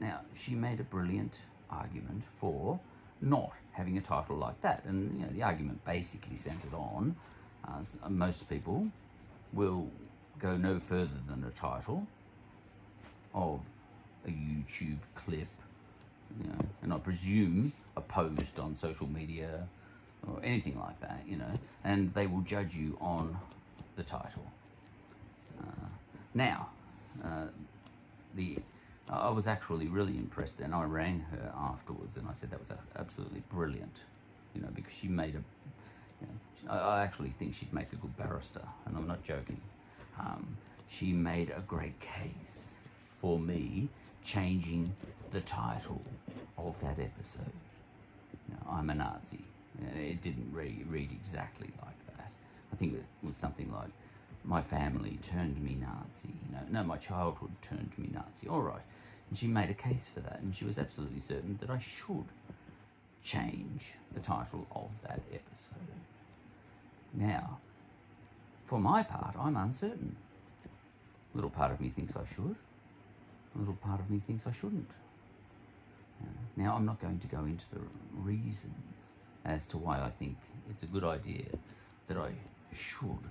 now 0.00 0.20
she 0.34 0.54
made 0.54 0.80
a 0.80 0.84
brilliant 0.84 1.38
argument 1.70 2.24
for 2.38 2.80
not 3.20 3.52
having 3.72 3.98
a 3.98 4.00
title 4.00 4.36
like 4.36 4.60
that. 4.62 4.84
And, 4.86 5.18
you 5.18 5.26
know, 5.26 5.32
the 5.32 5.42
argument 5.42 5.84
basically 5.84 6.36
centered 6.36 6.74
on 6.74 7.16
uh, 7.66 8.08
most 8.08 8.48
people 8.48 8.86
will 9.52 9.88
go 10.38 10.56
no 10.56 10.78
further 10.80 11.20
than 11.28 11.44
a 11.44 11.50
title 11.50 12.06
of 13.34 13.60
a 14.26 14.30
YouTube 14.30 14.98
clip 15.14 15.48
you 16.38 16.48
know, 16.48 16.58
and 16.82 16.92
I 16.92 16.98
presume 16.98 17.72
a 17.96 18.00
post 18.00 18.58
on 18.58 18.76
social 18.76 19.06
media 19.06 19.66
or 20.26 20.40
anything 20.42 20.78
like 20.78 21.00
that, 21.00 21.22
you 21.26 21.36
know, 21.36 21.52
and 21.84 22.12
they 22.14 22.26
will 22.26 22.42
judge 22.42 22.74
you 22.74 22.96
on 23.00 23.36
the 23.96 24.02
title. 24.02 24.46
Uh, 25.58 25.88
now, 26.34 26.68
uh, 27.24 27.46
the 28.34 28.58
I 29.08 29.30
was 29.30 29.48
actually 29.48 29.88
really 29.88 30.16
impressed, 30.16 30.60
and 30.60 30.72
I 30.72 30.84
rang 30.84 31.20
her 31.32 31.52
afterwards, 31.58 32.16
and 32.16 32.28
I 32.28 32.32
said 32.32 32.50
that 32.52 32.60
was 32.60 32.72
absolutely 32.96 33.42
brilliant, 33.52 33.96
you 34.54 34.62
know, 34.62 34.68
because 34.74 34.92
she 34.92 35.08
made 35.08 35.34
a. 35.34 35.42
You 36.20 36.28
know, 36.68 36.72
I 36.72 37.02
actually 37.02 37.30
think 37.30 37.54
she'd 37.54 37.72
make 37.72 37.92
a 37.92 37.96
good 37.96 38.16
barrister, 38.16 38.62
and 38.86 38.96
I'm 38.96 39.08
not 39.08 39.24
joking. 39.24 39.60
Um, 40.18 40.56
she 40.88 41.12
made 41.12 41.50
a 41.50 41.60
great 41.62 41.98
case 41.98 42.74
for 43.20 43.38
me 43.38 43.88
changing 44.24 44.92
the 45.30 45.40
title 45.40 46.00
of 46.58 46.80
that 46.80 46.98
episode. 46.98 47.52
You 48.48 48.54
know, 48.54 48.72
I'm 48.72 48.90
a 48.90 48.94
Nazi. 48.94 49.44
It 49.96 50.20
didn't 50.20 50.50
re- 50.52 50.84
read 50.88 51.10
exactly 51.12 51.70
like 51.82 52.16
that. 52.16 52.30
I 52.72 52.76
think 52.76 52.94
it 52.94 53.04
was 53.22 53.36
something 53.36 53.72
like, 53.72 53.90
my 54.44 54.62
family 54.62 55.18
turned 55.22 55.62
me 55.62 55.76
Nazi. 55.80 56.28
You 56.28 56.56
know, 56.56 56.62
no, 56.70 56.84
my 56.84 56.96
childhood 56.96 57.50
turned 57.62 57.92
me 57.98 58.08
Nazi. 58.12 58.48
All 58.48 58.62
right. 58.62 58.82
And 59.28 59.38
she 59.38 59.46
made 59.46 59.70
a 59.70 59.74
case 59.74 60.08
for 60.12 60.20
that, 60.20 60.40
and 60.40 60.54
she 60.54 60.64
was 60.64 60.78
absolutely 60.78 61.20
certain 61.20 61.58
that 61.60 61.70
I 61.70 61.78
should 61.78 62.26
change 63.22 63.92
the 64.12 64.20
title 64.20 64.66
of 64.74 64.90
that 65.02 65.20
episode. 65.32 65.78
Now, 67.14 67.58
for 68.64 68.80
my 68.80 69.02
part, 69.02 69.36
I'm 69.38 69.56
uncertain. 69.56 70.16
A 71.32 71.36
little 71.36 71.50
part 71.50 71.70
of 71.70 71.80
me 71.80 71.90
thinks 71.90 72.16
I 72.16 72.24
should. 72.34 72.56
A 73.54 73.58
little 73.58 73.74
part 73.74 74.00
of 74.00 74.10
me 74.10 74.20
thinks 74.26 74.46
I 74.46 74.52
shouldn't. 74.52 74.90
Now, 76.56 76.76
I'm 76.76 76.84
not 76.84 77.00
going 77.00 77.18
to 77.20 77.26
go 77.26 77.38
into 77.40 77.64
the 77.72 77.80
reasons 78.14 79.14
as 79.44 79.66
to 79.68 79.78
why 79.78 80.00
I 80.00 80.10
think 80.10 80.36
it's 80.68 80.82
a 80.82 80.86
good 80.86 81.04
idea 81.04 81.46
that 82.08 82.18
I 82.18 82.32
should 82.74 83.30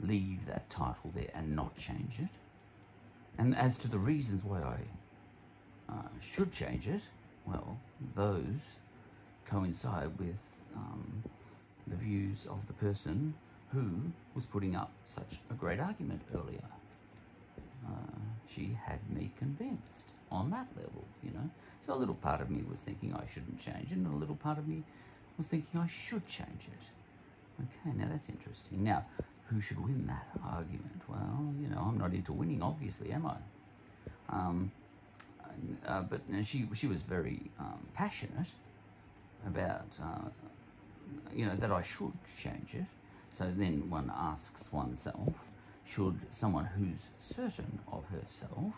leave 0.00 0.46
that 0.46 0.68
title 0.70 1.10
there 1.14 1.30
and 1.34 1.56
not 1.56 1.76
change 1.76 2.18
it. 2.20 2.28
And 3.38 3.56
as 3.56 3.76
to 3.78 3.88
the 3.88 3.98
reasons 3.98 4.44
why 4.44 4.60
I 4.60 5.92
uh, 5.92 6.08
should 6.20 6.52
change 6.52 6.86
it, 6.86 7.02
well, 7.46 7.78
those 8.14 8.76
coincide 9.46 10.18
with 10.18 10.42
um, 10.76 11.22
the 11.86 11.96
views 11.96 12.46
of 12.46 12.66
the 12.66 12.72
person 12.74 13.34
who 13.72 13.84
was 14.34 14.44
putting 14.44 14.76
up 14.76 14.90
such 15.04 15.40
a 15.50 15.54
great 15.54 15.80
argument 15.80 16.22
earlier. 16.34 16.64
Uh, 17.86 18.18
she 18.48 18.76
had 18.86 18.98
me 19.10 19.32
convinced 19.38 20.12
on 20.30 20.50
that 20.50 20.66
level, 20.76 21.04
you 21.22 21.30
know. 21.30 21.50
So 21.84 21.94
a 21.94 21.96
little 21.96 22.14
part 22.14 22.40
of 22.40 22.50
me 22.50 22.62
was 22.68 22.80
thinking 22.80 23.14
I 23.14 23.24
shouldn't 23.32 23.60
change 23.60 23.92
it, 23.92 23.96
and 23.96 24.06
a 24.06 24.16
little 24.16 24.36
part 24.36 24.58
of 24.58 24.66
me 24.66 24.82
was 25.38 25.46
thinking 25.46 25.80
I 25.80 25.86
should 25.86 26.26
change 26.26 26.68
it. 26.68 27.62
Okay, 27.62 27.96
now 27.96 28.08
that's 28.10 28.28
interesting. 28.28 28.84
Now, 28.84 29.04
who 29.48 29.60
should 29.60 29.82
win 29.82 30.06
that 30.06 30.26
argument? 30.44 31.02
Well, 31.08 31.54
you 31.60 31.68
know, 31.68 31.78
I'm 31.88 31.98
not 31.98 32.12
into 32.12 32.32
winning, 32.32 32.62
obviously, 32.62 33.12
am 33.12 33.26
I? 33.26 33.36
Um, 34.28 34.72
uh, 35.86 36.02
but 36.02 36.20
you 36.28 36.36
know, 36.36 36.42
she 36.42 36.68
she 36.74 36.86
was 36.86 37.00
very 37.02 37.40
um, 37.58 37.86
passionate 37.94 38.48
about 39.46 39.86
uh, 40.02 40.28
you 41.34 41.46
know 41.46 41.56
that 41.56 41.70
I 41.70 41.82
should 41.82 42.12
change 42.42 42.74
it. 42.74 42.84
So 43.30 43.50
then 43.54 43.90
one 43.90 44.10
asks 44.14 44.72
oneself, 44.72 45.34
should 45.86 46.18
someone 46.30 46.64
who's 46.64 47.06
certain 47.20 47.78
of 47.92 48.04
herself, 48.06 48.74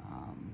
um, 0.00 0.52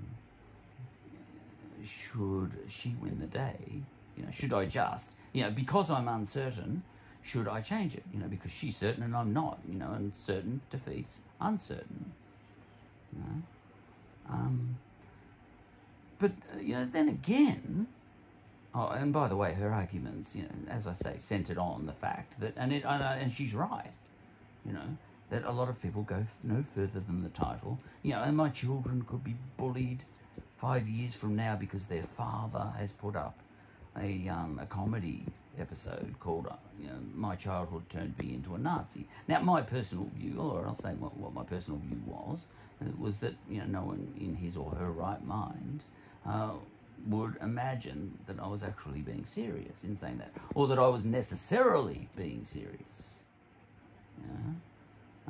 should 1.84 2.50
she 2.68 2.94
win 3.00 3.18
the 3.20 3.26
day? 3.26 3.82
You 4.16 4.24
know, 4.24 4.30
should 4.30 4.52
I 4.52 4.66
just, 4.66 5.14
you 5.32 5.42
know, 5.42 5.50
because 5.50 5.90
I'm 5.90 6.08
uncertain, 6.08 6.82
should 7.22 7.48
I 7.48 7.60
change 7.60 7.94
it? 7.94 8.02
You 8.12 8.20
know, 8.20 8.26
because 8.28 8.50
she's 8.50 8.76
certain 8.76 9.02
and 9.02 9.14
I'm 9.16 9.32
not. 9.32 9.58
You 9.68 9.78
know, 9.78 9.92
and 9.92 10.14
certain 10.14 10.60
defeats 10.70 11.22
uncertain. 11.40 12.12
You 13.12 13.20
know, 13.20 13.42
um, 14.30 14.76
but 16.18 16.32
uh, 16.54 16.60
you 16.60 16.74
know, 16.74 16.88
then 16.92 17.08
again, 17.08 17.86
Oh, 18.72 18.88
and 18.88 19.12
by 19.12 19.26
the 19.26 19.36
way, 19.36 19.52
her 19.54 19.72
arguments, 19.72 20.36
you 20.36 20.42
know, 20.42 20.48
as 20.68 20.86
I 20.86 20.92
say, 20.92 21.14
centered 21.18 21.58
on 21.58 21.86
the 21.86 21.92
fact 21.92 22.38
that, 22.40 22.52
and 22.56 22.72
it, 22.72 22.84
and, 22.84 23.02
uh, 23.02 23.16
and 23.18 23.32
she's 23.32 23.52
right, 23.52 23.90
you 24.64 24.72
know, 24.72 24.96
that 25.30 25.44
a 25.44 25.50
lot 25.50 25.68
of 25.68 25.80
people 25.80 26.02
go 26.02 26.24
no 26.42 26.62
further 26.62 27.00
than 27.00 27.22
the 27.22 27.28
title. 27.30 27.78
You 28.02 28.12
know, 28.12 28.22
and 28.22 28.36
my 28.36 28.48
children 28.50 29.02
could 29.08 29.24
be 29.24 29.36
bullied 29.56 30.02
five 30.56 30.88
years 30.88 31.14
from 31.14 31.36
now 31.36 31.56
because 31.56 31.86
their 31.86 32.02
father 32.02 32.72
has 32.76 32.92
put 32.92 33.16
up 33.16 33.38
a 33.98 34.28
um, 34.28 34.58
a 34.62 34.66
comedy 34.66 35.24
episode 35.58 36.14
called 36.20 36.46
uh, 36.46 36.56
you 36.78 36.88
know, 36.88 36.98
"My 37.14 37.36
Childhood 37.36 37.88
Turned 37.88 38.18
Me 38.18 38.34
Into 38.34 38.54
a 38.54 38.58
Nazi." 38.58 39.06
Now, 39.28 39.40
my 39.40 39.62
personal 39.62 40.04
view, 40.16 40.38
or 40.40 40.66
I'll 40.66 40.76
say 40.76 40.94
what, 40.94 41.16
what 41.16 41.32
my 41.32 41.44
personal 41.44 41.80
view 41.80 42.00
was, 42.06 42.40
was 42.98 43.20
that 43.20 43.34
you 43.48 43.60
know 43.60 43.66
no 43.66 43.82
one 43.82 44.12
in 44.20 44.34
his 44.34 44.56
or 44.56 44.70
her 44.72 44.90
right 44.90 45.24
mind. 45.24 45.82
Uh, 46.26 46.50
would 47.06 47.36
imagine 47.40 48.18
that 48.26 48.38
I 48.38 48.46
was 48.46 48.62
actually 48.62 49.00
being 49.00 49.24
serious 49.24 49.84
in 49.84 49.96
saying 49.96 50.18
that, 50.18 50.30
or 50.54 50.68
that 50.68 50.78
I 50.78 50.86
was 50.86 51.06
necessarily 51.06 52.10
being 52.14 52.44
serious. 52.44 53.22
Yeah? 54.20 54.52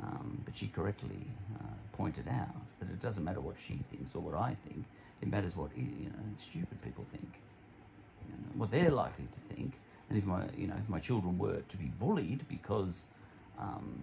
Um, 0.03 0.41
but 0.45 0.55
she 0.55 0.67
correctly 0.67 1.27
uh, 1.59 1.63
pointed 1.93 2.27
out 2.27 2.55
that 2.79 2.89
it 2.89 3.01
doesn't 3.01 3.23
matter 3.23 3.39
what 3.39 3.55
she 3.59 3.79
thinks 3.91 4.15
or 4.15 4.21
what 4.21 4.33
I 4.35 4.55
think. 4.67 4.83
It 5.21 5.29
matters 5.29 5.55
what 5.55 5.69
you 5.77 6.09
know 6.09 6.23
stupid 6.37 6.81
people 6.81 7.05
think, 7.11 7.29
you 8.25 8.33
know, 8.33 8.51
what 8.55 8.71
they're 8.71 8.89
likely 8.89 9.25
to 9.25 9.55
think. 9.55 9.73
And 10.09 10.17
if 10.17 10.25
my 10.25 10.43
you 10.57 10.67
know 10.67 10.75
if 10.81 10.89
my 10.89 10.99
children 10.99 11.37
were 11.37 11.61
to 11.61 11.77
be 11.77 11.91
bullied 11.99 12.47
because 12.49 13.03
um, 13.59 13.99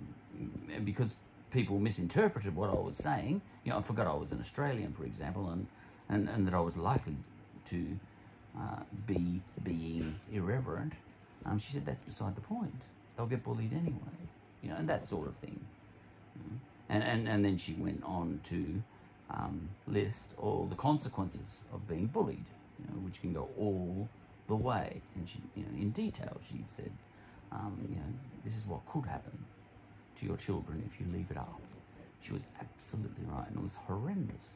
because 0.85 1.15
people 1.51 1.79
misinterpreted 1.79 2.55
what 2.55 2.71
I 2.71 2.75
was 2.75 2.97
saying, 2.97 3.41
you 3.65 3.73
know, 3.73 3.79
I 3.79 3.83
forgot 3.83 4.07
I 4.07 4.15
was 4.15 4.31
an 4.33 4.41
Australian, 4.41 4.93
for 4.93 5.05
example, 5.05 5.51
and 5.51 5.67
and, 6.09 6.29
and 6.29 6.47
that 6.47 6.55
I 6.55 6.61
was 6.61 6.77
likely 6.77 7.17
to 7.67 7.87
uh, 8.59 8.83
be 9.07 9.41
being 9.65 10.15
irreverent. 10.33 10.93
Um, 11.45 11.59
she 11.59 11.73
said 11.73 11.85
that's 11.85 12.03
beside 12.05 12.37
the 12.37 12.41
point. 12.41 12.83
They'll 13.17 13.27
get 13.27 13.43
bullied 13.43 13.73
anyway, 13.73 14.19
you 14.63 14.71
know, 14.71 14.77
and 14.77 14.89
that 14.89 15.07
sort 15.07 15.27
of 15.27 15.35
thing. 15.37 15.59
And, 16.89 17.03
and, 17.03 17.29
and 17.29 17.45
then 17.45 17.57
she 17.57 17.75
went 17.75 18.03
on 18.05 18.41
to 18.45 18.83
um, 19.31 19.69
list 19.87 20.35
all 20.39 20.67
the 20.69 20.77
consequences 20.77 21.63
of 21.73 21.87
being 21.89 22.07
bullied, 22.07 22.45
you 22.79 22.87
know, 22.89 23.01
which 23.01 23.21
can 23.21 23.33
go 23.33 23.49
all 23.59 24.09
the 24.49 24.57
way. 24.57 25.01
And 25.15 25.29
she, 25.29 25.39
you 25.55 25.65
know, 25.65 25.81
in 25.81 25.91
detail, 25.91 26.41
she 26.49 26.63
said, 26.67 26.91
um, 27.53 27.79
you 27.91 27.97
know, 27.97 28.13
this 28.45 28.57
is 28.57 28.67
what 28.67 28.87
could 28.87 29.05
happen 29.05 29.37
to 30.21 30.27
your 30.27 30.37
children 30.37 30.83
if 30.87 31.01
you 31.01 31.07
leave 31.13 31.31
it 31.31 31.37
up. 31.37 31.61
She 32.21 32.33
was 32.33 32.43
absolutely 32.61 33.25
right, 33.29 33.47
and 33.49 33.57
it 33.57 33.63
was 33.63 33.77
horrendous, 33.87 34.55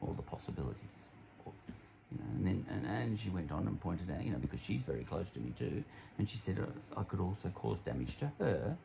all 0.00 0.14
the 0.14 0.22
possibilities. 0.22 1.10
You 1.44 2.18
know, 2.18 2.24
and 2.36 2.46
then 2.46 2.66
and, 2.70 2.86
and 2.86 3.18
she 3.18 3.30
went 3.30 3.52
on 3.52 3.66
and 3.66 3.80
pointed 3.80 4.10
out, 4.10 4.24
you 4.24 4.32
know, 4.32 4.38
because 4.38 4.60
she's 4.60 4.82
very 4.82 5.04
close 5.04 5.30
to 5.30 5.40
me 5.40 5.52
too, 5.58 5.84
and 6.18 6.28
she 6.28 6.38
said 6.38 6.58
uh, 6.58 7.00
I 7.00 7.04
could 7.04 7.20
also 7.20 7.48
cause 7.50 7.80
damage 7.80 8.16
to 8.18 8.32
her 8.38 8.76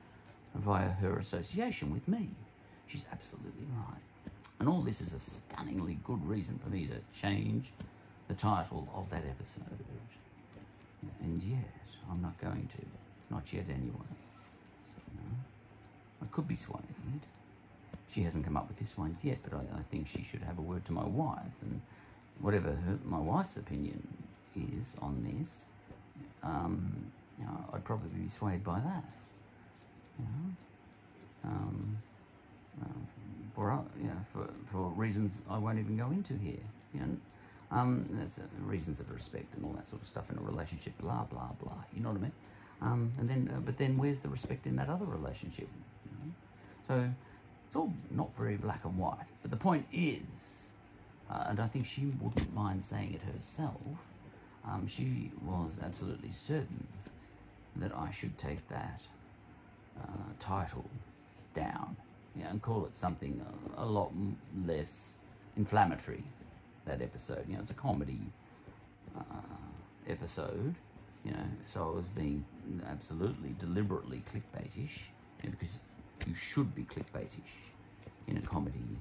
via 0.58 0.89
her 0.89 1.17
association 1.17 1.93
with 1.93 2.08
me. 2.08 2.30
She's 2.88 3.06
absolutely 3.12 3.65
right. 3.76 4.32
And 4.60 4.67
all 4.67 4.82
this 4.82 5.02
is 5.02 5.13
a 5.13 5.20
stunningly 5.20 6.00
good 6.04 6.26
reason 6.28 6.58
for 6.58 6.70
me 6.70 6.88
to 6.88 7.20
change 7.20 7.72
the 8.28 8.34
title 8.34 8.88
of 8.96 9.10
that 9.10 9.24
episode. 9.26 9.63
And 11.22 11.41
yet, 11.43 11.60
I'm 12.10 12.22
not 12.22 12.39
going 12.41 12.67
to. 12.78 13.34
Not 13.34 13.52
yet, 13.52 13.65
anyway. 13.70 14.08
Know? 15.15 15.38
I 16.24 16.26
could 16.32 16.48
be 16.48 16.56
swayed. 16.56 16.82
She 18.12 18.24
hasn't 18.24 18.46
come 18.46 18.58
up 18.58 18.67
with 18.67 18.80
this 18.80 18.98
one 18.98 19.17
yet, 19.22 19.38
but 19.43 19.54
I, 19.54 19.60
I 19.78 19.82
think 19.91 20.08
she 20.08 20.24
should 20.24 20.41
have 20.41 20.58
a 20.58 20.62
word 20.62 20.86
to 20.86 20.91
my 20.91 21.06
wife 21.06 21.43
and 21.62 21.82
whatever 22.39 22.70
her, 22.70 22.98
my 23.06 23.20
wife's 23.20 23.58
opinion 23.58 24.08
is 24.56 24.96
on 25.02 25.24
this, 25.39 25.65
um, 26.43 26.91
you 27.39 27.46
know, 27.46 27.65
I'd 27.74 27.84
probably 27.84 28.10
be 28.10 28.30
swayed 28.30 28.63
by 28.63 28.80
that. 28.80 29.04
Um, 31.43 31.97
uh, 32.82 32.88
for 33.56 33.84
you 34.01 34.12
for 34.34 34.47
for 34.71 34.89
reasons 34.89 35.41
I 35.49 35.58
won't 35.58 35.80
even 35.80 35.97
go 35.97 36.08
into 36.08 36.34
here. 36.34 36.63
You 36.93 36.99
know, 37.01 37.17
um, 37.71 38.08
that's 38.12 38.39
uh, 38.39 38.43
reasons 38.65 38.99
of 38.99 39.12
respect 39.12 39.56
and 39.56 39.65
all 39.65 39.73
that 39.73 39.88
sort 39.88 40.01
of 40.01 40.08
stuff 40.08 40.30
in 40.32 40.38
a 40.38 40.41
relationship. 40.41 40.97
Blah 40.99 41.23
blah 41.23 41.49
blah. 41.62 41.84
You 41.95 42.03
know 42.03 42.10
what 42.10 42.19
I 42.19 42.21
mean? 42.21 42.32
Um, 42.82 43.12
and 43.19 43.27
then, 43.27 43.51
uh, 43.56 43.60
but 43.60 43.77
then, 43.77 43.97
where's 43.97 44.19
the 44.19 44.30
respect 44.30 44.67
in 44.67 44.75
that 44.75 44.88
other 44.88 45.06
relationship? 45.06 45.67
You 46.06 46.12
know? 46.12 46.34
So 46.88 47.10
it's 47.65 47.75
all 47.75 47.91
not 48.12 48.36
very 48.38 48.56
black 48.56 48.86
and 48.86 48.97
white. 48.97 49.25
But 49.41 49.49
the 49.51 49.58
point 49.58 49.86
is 49.91 50.67
uh, 51.30 51.45
and 51.47 51.60
I 51.60 51.67
think 51.67 51.86
she 51.86 52.06
wouldn't 52.21 52.53
mind 52.53 52.84
saying 52.84 53.13
it 53.13 53.21
herself, 53.36 53.82
um, 54.65 54.88
she 54.88 55.32
was 55.43 55.73
absolutely 55.84 56.32
certain 56.32 56.88
that 57.75 57.91
I 57.95 58.12
should 58.12 58.38
take 58.38 58.67
that 58.69 59.01
uh, 60.01 60.33
title 60.39 60.86
down 61.53 61.95
and 62.41 62.62
call 62.62 62.86
it 62.86 62.95
something 62.95 63.41
a, 63.77 63.83
a, 63.83 63.86
lot 63.86 64.12
less 64.65 65.17
inflammatory, 65.55 66.23
that 66.86 67.01
episode. 67.01 67.43
You 67.47 67.55
know, 67.55 67.62
it's 67.62 67.71
a 67.71 67.75
comedy 67.75 68.19
uh, 69.17 69.21
episode, 70.07 70.75
you 71.25 71.31
know, 71.31 71.47
so 71.65 71.89
I 71.91 71.95
was 71.95 72.05
being 72.07 72.45
absolutely 72.89 73.55
deliberately 73.60 74.21
clickbaitish, 74.31 75.10
you 75.43 75.49
know, 75.49 75.55
because 75.60 75.73
you 76.27 76.36
should 76.36 76.73
be 76.75 76.83
clickbaitish 76.83 77.73
in 78.27 78.38
a 78.38 78.41
comedy 78.41 78.97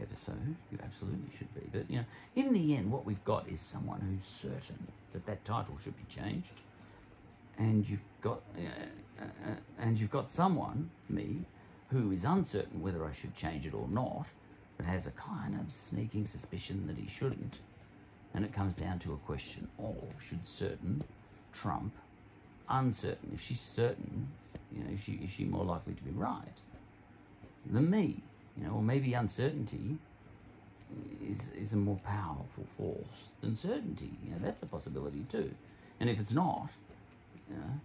episode. 0.00 0.54
You 0.70 0.78
absolutely 0.82 1.30
should 1.36 1.52
be. 1.54 1.62
But, 1.72 1.90
you 1.90 1.98
know, 1.98 2.04
in 2.34 2.52
the 2.52 2.76
end, 2.76 2.90
what 2.90 3.04
we've 3.04 3.24
got 3.24 3.48
is 3.48 3.60
someone 3.60 4.00
who's 4.00 4.26
certain 4.26 4.86
that 5.12 5.26
that 5.26 5.44
title 5.44 5.78
should 5.82 5.96
be 5.96 6.04
changed. 6.08 6.62
And 7.58 7.88
you've 7.88 8.00
got, 8.20 8.42
uh, 8.56 8.60
uh, 8.60 8.86
and 9.96 10.02
you've 10.02 10.10
got 10.10 10.28
someone, 10.28 10.90
me, 11.08 11.38
who 11.90 12.12
is 12.12 12.24
uncertain 12.26 12.82
whether 12.82 13.06
I 13.06 13.12
should 13.12 13.34
change 13.34 13.64
it 13.64 13.72
or 13.72 13.88
not, 13.88 14.26
but 14.76 14.84
has 14.84 15.06
a 15.06 15.10
kind 15.12 15.58
of 15.58 15.72
sneaking 15.72 16.26
suspicion 16.26 16.86
that 16.86 16.98
he 16.98 17.08
shouldn't. 17.08 17.60
And 18.34 18.44
it 18.44 18.52
comes 18.52 18.74
down 18.74 18.98
to 18.98 19.14
a 19.14 19.16
question 19.16 19.66
of 19.78 19.96
should 20.22 20.46
certain 20.46 21.02
trump 21.54 21.94
uncertain? 22.68 23.30
If 23.32 23.40
she's 23.40 23.58
certain, 23.58 24.28
you 24.70 24.84
know, 24.84 24.90
is 24.92 25.00
she, 25.00 25.12
is 25.12 25.30
she 25.30 25.44
more 25.44 25.64
likely 25.64 25.94
to 25.94 26.02
be 26.02 26.10
right 26.10 26.60
than 27.64 27.88
me? 27.88 28.20
You 28.58 28.64
know, 28.64 28.74
or 28.74 28.82
maybe 28.82 29.14
uncertainty 29.14 29.96
is, 31.26 31.48
is 31.58 31.72
a 31.72 31.76
more 31.78 31.98
powerful 32.04 32.66
force 32.76 33.30
than 33.40 33.56
certainty. 33.56 34.10
You 34.26 34.32
know, 34.32 34.40
that's 34.42 34.62
a 34.62 34.66
possibility 34.66 35.24
too. 35.30 35.50
And 36.00 36.10
if 36.10 36.20
it's 36.20 36.32
not, 36.32 36.68
you 37.48 37.56
know, 37.56 37.80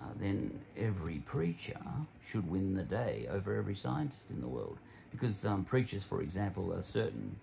uh, 0.00 0.06
then 0.18 0.58
every 0.76 1.18
preacher 1.26 1.80
should 2.26 2.48
win 2.50 2.74
the 2.74 2.82
day 2.82 3.26
over 3.30 3.56
every 3.56 3.74
scientist 3.74 4.30
in 4.30 4.40
the 4.40 4.48
world. 4.48 4.78
Because 5.10 5.44
um, 5.44 5.64
preachers, 5.64 6.04
for 6.04 6.22
example, 6.22 6.72
are 6.72 6.82
certain, 6.82 7.36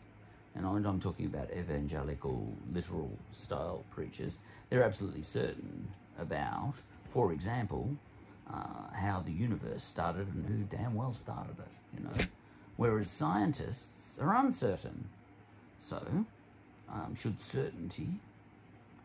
and 0.56 0.66
I'm 0.66 1.00
talking 1.00 1.26
about 1.26 1.52
evangelical, 1.52 2.52
literal 2.74 3.12
style 3.34 3.84
preachers, 3.92 4.40
they're 4.70 4.84
absolutely 4.84 5.24
certain 5.24 5.88
about, 6.20 6.74
for 7.12 7.32
example, 7.32 7.90
uh, 8.52 8.94
how 8.94 9.22
the 9.26 9.32
universe 9.32 9.84
started 9.84 10.28
and 10.34 10.46
who 10.46 10.76
damn 10.76 10.96
well 10.96 11.14
started 11.14 11.56
it, 11.60 11.98
you 11.98 12.04
know. 12.06 12.26
Whereas 12.78 13.10
scientists 13.10 14.20
are 14.20 14.36
uncertain. 14.36 15.10
So, 15.80 16.02
um, 16.90 17.16
should 17.16 17.40
certainty 17.42 18.10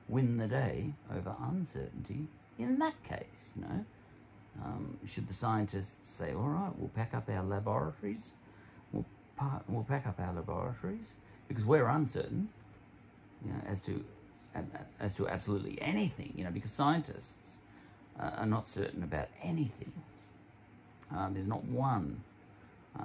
win 0.08 0.36
the 0.36 0.46
day 0.46 0.92
over 1.14 1.34
uncertainty 1.50 2.28
in 2.62 2.78
that 2.78 2.94
case, 3.04 3.52
you 3.56 3.62
know? 3.62 3.84
Um, 4.64 4.98
should 5.06 5.28
the 5.28 5.34
scientists 5.34 6.08
say, 6.08 6.34
all 6.34 6.48
right, 6.48 6.70
we'll 6.76 6.90
pack 6.90 7.14
up 7.14 7.28
our 7.30 7.42
laboratories, 7.42 8.34
we'll, 8.92 9.06
pa- 9.36 9.62
we'll 9.68 9.84
pack 9.84 10.06
up 10.06 10.20
our 10.20 10.32
laboratories 10.34 11.14
because 11.48 11.64
we're 11.64 11.86
uncertain, 11.86 12.48
you 13.44 13.50
know, 13.50 13.60
as 13.66 13.80
to 13.82 14.04
as 15.00 15.14
to 15.16 15.28
absolutely 15.28 15.80
anything, 15.80 16.32
you 16.36 16.44
know, 16.44 16.50
because 16.50 16.70
scientists 16.70 17.58
uh, 18.20 18.30
are 18.36 18.46
not 18.46 18.68
certain 18.68 19.02
about 19.02 19.28
anything. 19.42 19.92
Uh, 21.14 21.28
there's 21.30 21.48
not 21.48 21.64
one 21.64 22.22
uh, 23.00 23.04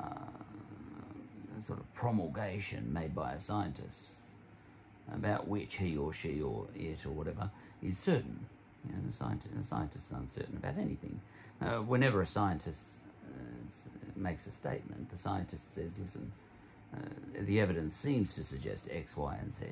sort 1.59 1.79
of 1.79 1.93
promulgation 1.93 2.91
made 2.91 3.15
by 3.15 3.33
a 3.33 3.39
scientist 3.39 4.25
about 5.13 5.47
which 5.47 5.75
he 5.75 5.97
or 5.97 6.13
she 6.13 6.41
or 6.41 6.67
it 6.75 7.05
or 7.05 7.11
whatever 7.11 7.49
is 7.81 7.97
certain. 7.97 8.45
You 8.87 8.95
know, 8.95 9.01
the 9.05 9.13
scientist, 9.63 10.09
the 10.09 10.15
uncertain 10.15 10.57
about 10.57 10.77
anything. 10.77 11.19
Uh, 11.61 11.77
whenever 11.77 12.21
a 12.21 12.25
scientist 12.25 13.01
uh, 13.25 13.89
makes 14.15 14.47
a 14.47 14.51
statement, 14.51 15.09
the 15.09 15.17
scientist 15.17 15.73
says, 15.73 15.97
listen, 15.99 16.31
uh, 16.95 16.99
the 17.41 17.59
evidence 17.59 17.95
seems 17.95 18.35
to 18.35 18.43
suggest 18.43 18.89
X, 18.91 19.17
Y, 19.17 19.37
and 19.41 19.53
Z, 19.53 19.65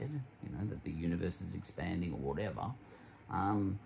you 0.44 0.50
know, 0.52 0.66
that 0.70 0.84
the 0.84 0.92
universe 0.92 1.42
is 1.42 1.56
expanding 1.56 2.12
or 2.12 2.20
whatever. 2.20 2.66
Um, 3.32 3.80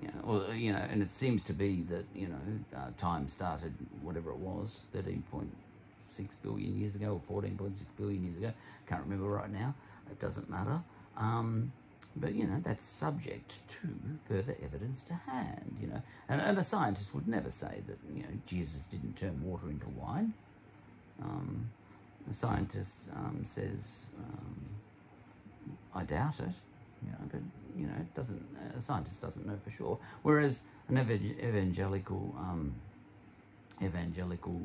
you 0.00 0.08
know, 0.08 0.46
or, 0.48 0.54
you 0.54 0.72
know, 0.72 0.78
and 0.90 1.02
it 1.02 1.10
seems 1.10 1.42
to 1.44 1.52
be 1.52 1.82
that, 1.84 2.04
you 2.14 2.28
know, 2.28 2.38
uh, 2.76 2.90
time 2.96 3.28
started, 3.28 3.74
whatever 4.02 4.30
it 4.30 4.38
was, 4.38 4.80
13.6 4.94 5.48
billion 6.42 6.78
years 6.78 6.94
ago 6.94 7.20
or 7.28 7.42
14.6 7.42 7.84
billion 7.96 8.24
years 8.24 8.36
ago. 8.36 8.52
Can't 8.86 9.02
remember 9.02 9.28
right 9.28 9.52
now. 9.52 9.74
It 10.10 10.18
doesn't 10.20 10.48
matter. 10.50 10.80
Um, 11.16 11.72
but, 12.16 12.34
you 12.34 12.46
know, 12.46 12.60
that's 12.64 12.84
subject 12.84 13.58
to 13.68 13.88
further 14.28 14.56
evidence 14.62 15.02
to 15.02 15.14
hand, 15.14 15.76
you 15.80 15.88
know. 15.88 16.00
And, 16.28 16.40
and 16.40 16.58
a 16.58 16.62
scientist 16.62 17.14
would 17.14 17.26
never 17.26 17.50
say 17.50 17.82
that, 17.86 17.98
you 18.14 18.22
know, 18.22 18.28
Jesus 18.46 18.86
didn't 18.86 19.16
turn 19.16 19.42
water 19.42 19.68
into 19.68 19.88
wine. 19.88 20.32
Um, 21.22 21.68
a 22.30 22.32
scientist 22.32 23.10
um, 23.16 23.40
says, 23.44 24.06
um, 24.18 24.56
I 25.94 26.04
doubt 26.04 26.38
it, 26.40 26.54
you 27.04 27.10
know, 27.10 27.18
but, 27.30 27.40
you 27.76 27.86
know, 27.86 27.94
it 27.98 28.14
doesn't, 28.14 28.42
a 28.76 28.80
scientist 28.80 29.20
doesn't 29.20 29.46
know 29.46 29.58
for 29.62 29.70
sure. 29.70 29.98
Whereas 30.22 30.62
an 30.88 30.98
evangelical, 30.98 32.34
um, 32.38 32.74
evangelical 33.82 34.60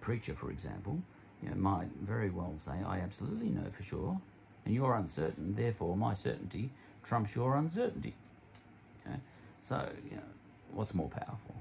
preacher, 0.00 0.34
for 0.34 0.50
example, 0.50 0.98
you 1.42 1.50
know, 1.50 1.56
might 1.56 1.88
very 2.02 2.30
well 2.30 2.54
say, 2.64 2.72
I 2.86 2.98
absolutely 3.00 3.50
know 3.50 3.70
for 3.72 3.82
sure, 3.82 4.18
and 4.68 4.76
you're 4.76 4.94
uncertain, 4.94 5.54
therefore 5.56 5.96
my 5.96 6.12
certainty 6.12 6.68
trumps 7.02 7.34
your 7.34 7.56
uncertainty. 7.56 8.14
Okay? 9.06 9.16
So, 9.62 9.88
you 10.10 10.16
know, 10.16 10.22
what's 10.72 10.94
more 10.94 11.08
powerful? 11.08 11.54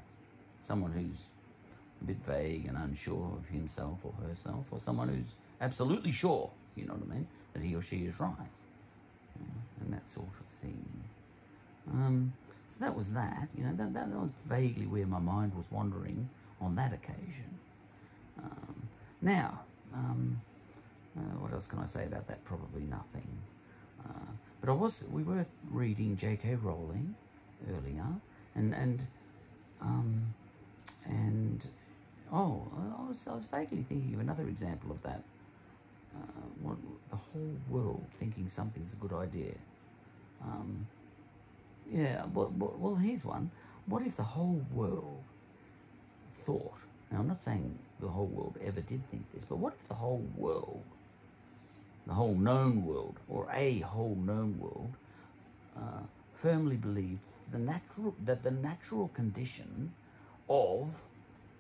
Someone 0.60 0.91
who's 0.91 1.22
a 2.02 2.04
bit 2.04 2.17
vague 2.28 2.65
and 2.67 2.78
unsure 2.78 3.32
of 3.38 3.48
himself 3.48 3.98
or 4.04 4.13
herself, 4.28 4.65
or 4.72 4.80
someone 4.82 5.08
who's 5.08 5.34
absolutely 5.62 6.12
sure, 6.12 6.50
you 6.76 6.86
know 6.86 6.93
what 6.96 7.10
I 7.10 7.13
mean, 7.15 7.28
that 7.54 7.63
he 7.63 7.74
or 7.76 7.82
she 7.82 8.06
is 8.06 8.20
right, 8.20 8.34
and 9.82 9.93
that 9.93 10.08
sort 10.10 10.28
of 10.28 10.46
thing. 10.62 10.86
Um, 11.89 12.34
so 12.70 12.78
that 12.82 12.93
was 12.93 13.13
that, 13.13 13.48
you 13.58 13.63
know, 13.63 13.74
that, 13.78 13.93
that, 13.93 14.12
that 14.12 14.20
was 14.20 14.32
vaguely 14.50 14.86
where 14.86 15.08
my 15.08 15.20
mind 15.20 15.56
was 15.56 15.65
wandering 15.72 16.28
on 16.60 16.76
that 16.76 16.91
occasion. 16.91 17.58
Um, 18.43 18.76
now, 19.22 19.62
um, 19.93 20.41
uh, 21.18 21.40
what 21.40 21.52
else 21.52 21.66
can 21.66 21.80
I 21.80 21.86
say 21.86 22.06
about 22.06 22.28
that? 22.28 22.44
Probably 22.46 22.84
nothing. 22.84 23.28
Uh, 24.06 24.32
but 24.62 24.70
I 24.70 24.74
was, 24.74 25.04
we 25.12 25.24
were 25.24 25.46
reading 25.72 26.16
J.K. 26.16 26.56
Rowling 26.56 27.16
earlier, 27.70 28.06
and 28.56 28.74
and 28.74 29.02
um, 29.82 30.34
and 31.06 31.66
oh, 32.32 32.68
I 32.78 33.08
was 33.08 33.28
I 33.28 33.34
was 33.34 33.46
vaguely 33.46 33.84
thinking 33.84 34.14
of 34.14 34.20
another 34.20 34.44
example 34.44 34.92
of 34.92 35.02
that. 35.04 35.24
Uh, 36.16 36.48
what, 36.62 36.78
the 37.12 37.16
whole 37.16 37.56
world 37.70 38.04
thinking 38.20 38.50
something's 38.50 38.94
a 38.94 38.96
good 38.96 39.14
idea. 39.14 39.54
Um, 40.44 40.88
yeah, 41.92 42.26
well, 42.34 42.52
well, 42.58 42.96
here's 42.96 43.24
one. 43.24 43.52
What 43.86 44.02
if 44.06 44.18
the 44.18 44.24
whole 44.24 44.66
world 44.74 45.24
thought? 46.46 46.78
Now, 47.12 47.20
I'm 47.20 47.28
not 47.28 47.42
saying 47.42 47.78
the 48.00 48.08
whole 48.08 48.26
world 48.26 48.58
ever 48.64 48.82
did 48.82 49.02
think 49.10 49.24
this, 49.34 49.46
but 49.46 49.58
what 49.58 49.74
if 49.74 49.88
the 49.88 49.94
whole 49.94 50.26
world 50.36 50.84
the 52.08 52.13
whole 52.13 52.36
known 52.36 52.86
world, 52.86 53.17
or 53.28 53.48
a 53.54 53.80
whole 53.80 54.15
known 54.15 54.58
world, 54.60 54.93
uh, 55.76 56.02
firmly 56.36 56.78
believed 56.78 57.20
the 57.52 57.60
natural, 57.60 58.15
that 58.26 58.43
the 58.43 58.52
natural 58.52 59.10
condition 59.10 59.91
of 60.50 60.89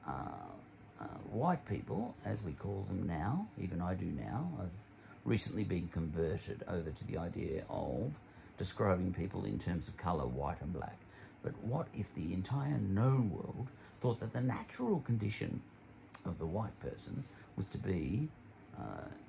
uh, 0.07 0.11
uh, 0.99 1.03
white 1.31 1.63
people, 1.67 2.15
as 2.25 2.41
we 2.43 2.53
call 2.53 2.85
them 2.87 3.05
now, 3.05 3.45
even 3.61 3.81
I 3.81 3.93
do 3.93 4.05
now, 4.05 4.49
I've 4.61 4.69
recently 5.25 5.65
been 5.65 5.89
converted 5.89 6.63
over 6.69 6.89
to 6.89 7.07
the 7.07 7.17
idea 7.17 7.63
of 7.69 8.11
describing 8.57 9.13
people 9.13 9.43
in 9.43 9.59
terms 9.59 9.87
of 9.89 9.97
colour, 9.97 10.25
white 10.25 10.61
and 10.61 10.73
black. 10.73 10.97
But 11.43 11.53
what 11.61 11.87
if 11.95 12.13
the 12.15 12.33
entire 12.33 12.77
known 12.79 13.31
world 13.31 13.67
thought 14.01 14.19
that 14.21 14.33
the 14.33 14.41
natural 14.41 15.01
condition 15.01 15.61
of 16.25 16.39
the 16.39 16.45
white 16.45 16.79
person 16.79 17.23
was 17.55 17.65
to 17.67 17.77
be 17.77 18.29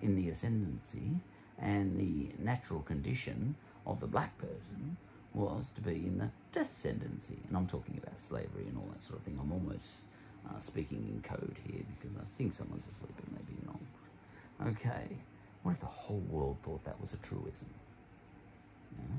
in 0.02 0.14
the 0.16 0.30
ascendancy, 0.30 1.20
and 1.58 1.98
the 1.98 2.30
natural 2.42 2.80
condition 2.80 3.54
of 3.86 4.00
the 4.00 4.06
black 4.06 4.36
person 4.38 4.96
was 5.34 5.66
to 5.74 5.80
be 5.80 5.92
in 5.92 6.18
the 6.18 6.58
descendancy. 6.58 7.38
And 7.48 7.56
I'm 7.56 7.66
talking 7.66 7.98
about 8.02 8.20
slavery 8.20 8.66
and 8.66 8.76
all 8.76 8.88
that 8.92 9.02
sort 9.02 9.18
of 9.18 9.24
thing. 9.24 9.38
I'm 9.40 9.52
almost 9.52 10.04
uh, 10.48 10.60
speaking 10.60 10.98
in 11.08 11.22
code 11.22 11.56
here 11.66 11.82
because 11.98 12.16
I 12.16 12.24
think 12.36 12.52
someone's 12.52 12.86
asleep 12.86 13.14
and 13.26 13.38
maybe 13.38 13.58
not. 13.66 14.70
Okay, 14.72 15.16
what 15.62 15.72
if 15.72 15.80
the 15.80 15.86
whole 15.86 16.22
world 16.30 16.56
thought 16.64 16.84
that 16.84 17.00
was 17.00 17.12
a 17.12 17.16
truism? 17.18 17.68
Yeah? 18.96 19.14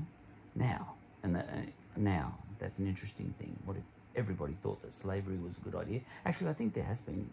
Now, 0.54 0.94
and 1.22 1.34
the, 1.34 1.40
uh, 1.40 1.62
now 1.96 2.34
that's 2.58 2.78
an 2.78 2.86
interesting 2.86 3.34
thing. 3.38 3.56
What 3.64 3.76
if 3.76 3.82
everybody 4.16 4.56
thought 4.62 4.82
that 4.82 4.94
slavery 4.94 5.38
was 5.38 5.56
a 5.56 5.60
good 5.60 5.74
idea? 5.74 6.00
Actually, 6.26 6.50
I 6.50 6.54
think 6.54 6.74
there 6.74 6.84
has 6.84 6.98
been 7.00 7.28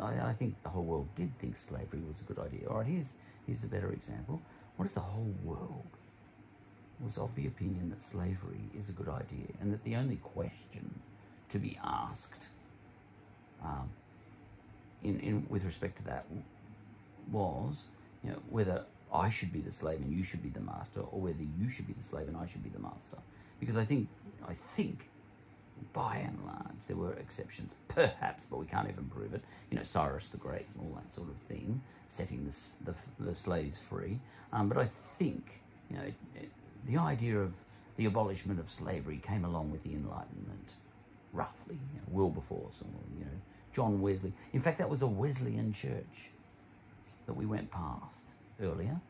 I, 0.00 0.30
I 0.30 0.32
think 0.32 0.62
the 0.62 0.68
whole 0.68 0.84
world 0.84 1.08
did 1.16 1.36
think 1.38 1.56
slavery 1.56 2.00
was 2.06 2.20
a 2.20 2.24
good 2.24 2.38
idea. 2.38 2.68
All 2.68 2.78
right, 2.78 2.86
here's, 2.86 3.14
here's 3.46 3.64
a 3.64 3.68
better 3.68 3.92
example. 3.92 4.40
What 4.76 4.86
if 4.86 4.94
the 4.94 5.00
whole 5.00 5.34
world 5.44 5.86
was 7.00 7.18
of 7.18 7.34
the 7.34 7.46
opinion 7.46 7.90
that 7.90 8.02
slavery 8.02 8.60
is 8.78 8.88
a 8.88 8.92
good 8.92 9.08
idea 9.08 9.46
and 9.60 9.72
that 9.72 9.82
the 9.84 9.96
only 9.96 10.16
question 10.16 11.00
to 11.50 11.58
be 11.58 11.78
asked 11.84 12.46
um, 13.62 13.90
in, 15.02 15.20
in, 15.20 15.46
with 15.48 15.64
respect 15.64 15.96
to 15.98 16.04
that 16.04 16.24
was 17.30 17.74
you 18.24 18.30
know, 18.30 18.38
whether 18.50 18.84
I 19.12 19.30
should 19.30 19.52
be 19.52 19.60
the 19.60 19.70
slave 19.70 20.00
and 20.00 20.12
you 20.12 20.24
should 20.24 20.42
be 20.42 20.48
the 20.48 20.60
master, 20.60 21.00
or 21.00 21.20
whether 21.20 21.42
you 21.58 21.68
should 21.68 21.86
be 21.86 21.92
the 21.92 22.02
slave 22.02 22.28
and 22.28 22.36
I 22.36 22.46
should 22.46 22.62
be 22.62 22.70
the 22.70 22.78
master. 22.78 23.18
Because 23.60 23.76
I 23.76 23.84
think 23.84 24.08
I 24.48 24.54
think 24.54 25.08
by 25.92 26.16
and 26.16 26.38
large, 26.44 26.86
there 26.86 26.96
were 26.96 27.12
exceptions, 27.14 27.74
perhaps, 27.88 28.46
but 28.50 28.58
we 28.58 28.66
can't 28.66 28.88
even 28.88 29.04
prove 29.04 29.34
it. 29.34 29.42
You 29.70 29.76
know, 29.76 29.82
Cyrus 29.82 30.26
the 30.28 30.36
Great 30.36 30.66
and 30.74 30.86
all 30.86 30.94
that 30.96 31.14
sort 31.14 31.28
of 31.28 31.36
thing, 31.48 31.80
setting 32.08 32.44
the, 32.46 32.92
the, 32.92 33.24
the 33.24 33.34
slaves 33.34 33.78
free. 33.78 34.18
Um, 34.52 34.68
but 34.68 34.78
I 34.78 34.88
think, 35.18 35.60
you 35.90 35.96
know, 35.96 36.02
it, 36.04 36.14
it, 36.36 36.50
the 36.86 36.98
idea 36.98 37.38
of 37.38 37.52
the 37.96 38.06
abolishment 38.06 38.58
of 38.58 38.68
slavery 38.68 39.20
came 39.26 39.44
along 39.44 39.70
with 39.70 39.82
the 39.84 39.92
Enlightenment, 39.94 40.68
roughly, 41.32 41.76
you 41.94 42.00
know, 42.00 42.06
Wilberforce, 42.10 42.76
or, 42.80 42.88
you 43.18 43.24
know, 43.24 43.30
John 43.74 44.00
Wesley. 44.00 44.32
In 44.52 44.60
fact, 44.60 44.78
that 44.78 44.88
was 44.88 45.02
a 45.02 45.06
Wesleyan 45.06 45.72
church 45.72 46.30
that 47.26 47.34
we 47.34 47.46
went 47.46 47.70
past 47.70 48.24
earlier, 48.60 49.00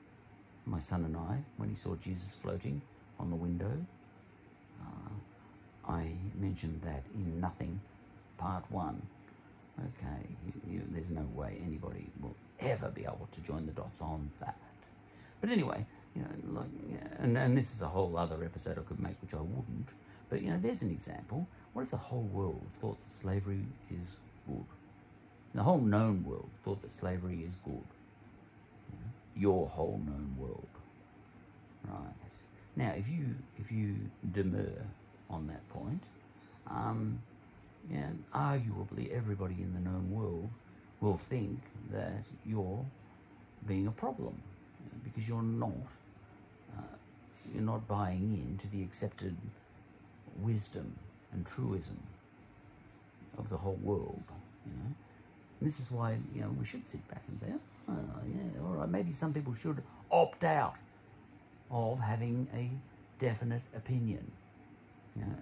my 0.66 0.78
son 0.78 1.04
and 1.04 1.16
I, 1.16 1.38
when 1.56 1.68
he 1.68 1.76
saw 1.76 1.94
Jesus 1.96 2.36
floating 2.40 2.80
on 3.18 3.30
the 3.30 3.36
window. 3.36 3.72
Uh, 4.80 5.11
I 5.88 6.12
mentioned 6.38 6.80
that 6.84 7.02
in 7.14 7.40
Nothing, 7.40 7.80
Part 8.38 8.64
1. 8.70 9.02
Okay, 9.80 10.26
you, 10.46 10.74
you, 10.74 10.82
there's 10.90 11.10
no 11.10 11.26
way 11.34 11.60
anybody 11.64 12.06
will 12.20 12.36
ever 12.60 12.88
be 12.90 13.02
able 13.02 13.28
to 13.32 13.40
join 13.40 13.66
the 13.66 13.72
dots 13.72 14.00
on 14.00 14.30
that. 14.40 14.56
But 15.40 15.50
anyway, 15.50 15.84
you 16.14 16.22
know, 16.22 16.60
like, 16.60 16.68
and, 17.18 17.36
and 17.36 17.56
this 17.56 17.74
is 17.74 17.82
a 17.82 17.88
whole 17.88 18.16
other 18.16 18.44
episode 18.44 18.78
I 18.78 18.82
could 18.82 19.00
make, 19.00 19.20
which 19.22 19.34
I 19.34 19.40
wouldn't. 19.40 19.88
But, 20.28 20.42
you 20.42 20.50
know, 20.50 20.58
there's 20.62 20.82
an 20.82 20.90
example. 20.90 21.46
What 21.72 21.82
if 21.82 21.90
the 21.90 21.96
whole 21.96 22.28
world 22.32 22.62
thought 22.80 22.98
that 22.98 23.20
slavery 23.20 23.64
is 23.90 24.08
good? 24.46 24.64
The 25.54 25.62
whole 25.62 25.80
known 25.80 26.24
world 26.24 26.48
thought 26.64 26.80
that 26.82 26.92
slavery 26.92 27.44
is 27.46 27.54
good. 27.64 27.84
Your 29.34 29.68
whole 29.68 30.00
known 30.04 30.34
world. 30.38 30.68
Right. 31.88 32.14
Now, 32.76 32.92
if 32.96 33.08
you 33.08 33.26
if 33.58 33.70
you 33.70 33.96
demur 34.32 34.72
on 35.32 35.46
that 35.48 35.66
point, 35.70 36.02
um, 36.70 37.20
and 37.92 38.22
arguably 38.34 39.12
everybody 39.12 39.56
in 39.60 39.72
the 39.74 39.80
known 39.80 40.10
world 40.10 40.48
will 41.00 41.16
think 41.16 41.60
that 41.90 42.24
you're 42.46 42.84
being 43.66 43.86
a 43.86 43.90
problem 43.90 44.40
because 45.04 45.28
you're 45.28 45.42
not 45.42 45.70
uh, 46.76 46.96
you're 47.52 47.62
not 47.62 47.86
buying 47.88 48.34
into 48.48 48.68
the 48.74 48.82
accepted 48.82 49.36
wisdom 50.40 50.94
and 51.32 51.46
truism 51.46 51.98
of 53.38 53.48
the 53.48 53.56
whole 53.56 53.78
world. 53.82 54.22
You 54.66 54.72
know, 54.72 54.94
and 55.60 55.68
this 55.68 55.80
is 55.80 55.90
why 55.90 56.18
you 56.34 56.42
know 56.42 56.54
we 56.58 56.64
should 56.64 56.86
sit 56.86 57.06
back 57.08 57.22
and 57.28 57.38
say, 57.38 57.46
oh 57.88 57.94
yeah, 58.26 58.62
all 58.62 58.74
right, 58.74 58.88
maybe 58.88 59.12
some 59.12 59.32
people 59.32 59.54
should 59.54 59.82
opt 60.10 60.44
out 60.44 60.74
of 61.70 61.98
having 61.98 62.46
a 62.54 62.70
definite 63.22 63.62
opinion. 63.74 64.30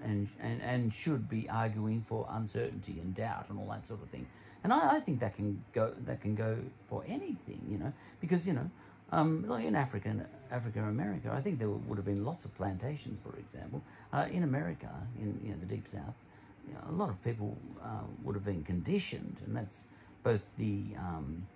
And, 0.03 0.29
and, 0.41 0.61
and 0.63 0.93
should 0.93 1.29
be 1.29 1.49
arguing 1.49 2.05
for 2.09 2.27
uncertainty 2.31 2.99
and 3.01 3.15
doubt 3.15 3.47
and 3.49 3.59
all 3.59 3.69
that 3.69 3.87
sort 3.87 4.03
of 4.03 4.09
thing. 4.09 4.27
And 4.65 4.73
I, 4.73 4.97
I 4.97 5.01
think 5.01 5.21
that 5.21 5.37
can 5.37 5.63
go 5.73 5.93
that 6.07 6.21
can 6.21 6.35
go 6.35 6.59
for 6.89 7.05
anything, 7.07 7.61
you 7.71 7.79
know, 7.79 7.93
because 8.21 8.47
you 8.47 8.53
know, 8.53 8.69
um, 9.13 9.47
like 9.49 9.65
in 9.65 9.75
Africa, 9.75 10.15
Africa, 10.51 10.83
America, 10.83 11.33
I 11.33 11.41
think 11.41 11.59
there 11.59 11.69
would 11.69 11.97
have 11.97 12.05
been 12.05 12.25
lots 12.25 12.45
of 12.45 12.55
plantations, 12.57 13.19
for 13.25 13.39
example. 13.39 13.83
Uh, 14.13 14.27
in 14.31 14.43
America, 14.43 14.91
in 15.21 15.41
you 15.43 15.51
know, 15.51 15.57
the 15.61 15.67
deep 15.67 15.87
south, 15.89 16.15
you 16.67 16.75
know, 16.75 16.81
a 16.91 16.93
lot 16.93 17.09
of 17.09 17.23
people 17.25 17.57
uh, 17.83 18.03
would 18.25 18.35
have 18.35 18.45
been 18.45 18.65
conditioned, 18.65 19.37
and 19.47 19.57
that's 19.57 19.85
both 20.23 20.43
the 20.59 20.83
um, 20.99 21.47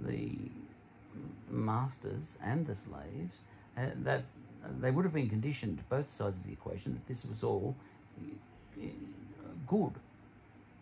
the 0.00 0.36
masters 1.48 2.36
and 2.42 2.66
the 2.66 2.74
slaves, 2.74 3.38
uh, 3.76 3.86
that 4.02 4.24
they 4.80 4.90
would 4.90 5.04
have 5.04 5.14
been 5.14 5.28
conditioned, 5.28 5.82
both 5.88 6.12
sides 6.12 6.36
of 6.36 6.46
the 6.46 6.52
equation, 6.52 6.94
that 6.94 7.06
this 7.06 7.24
was 7.24 7.42
all 7.42 7.74
uh, 8.78 8.86
good, 9.66 9.92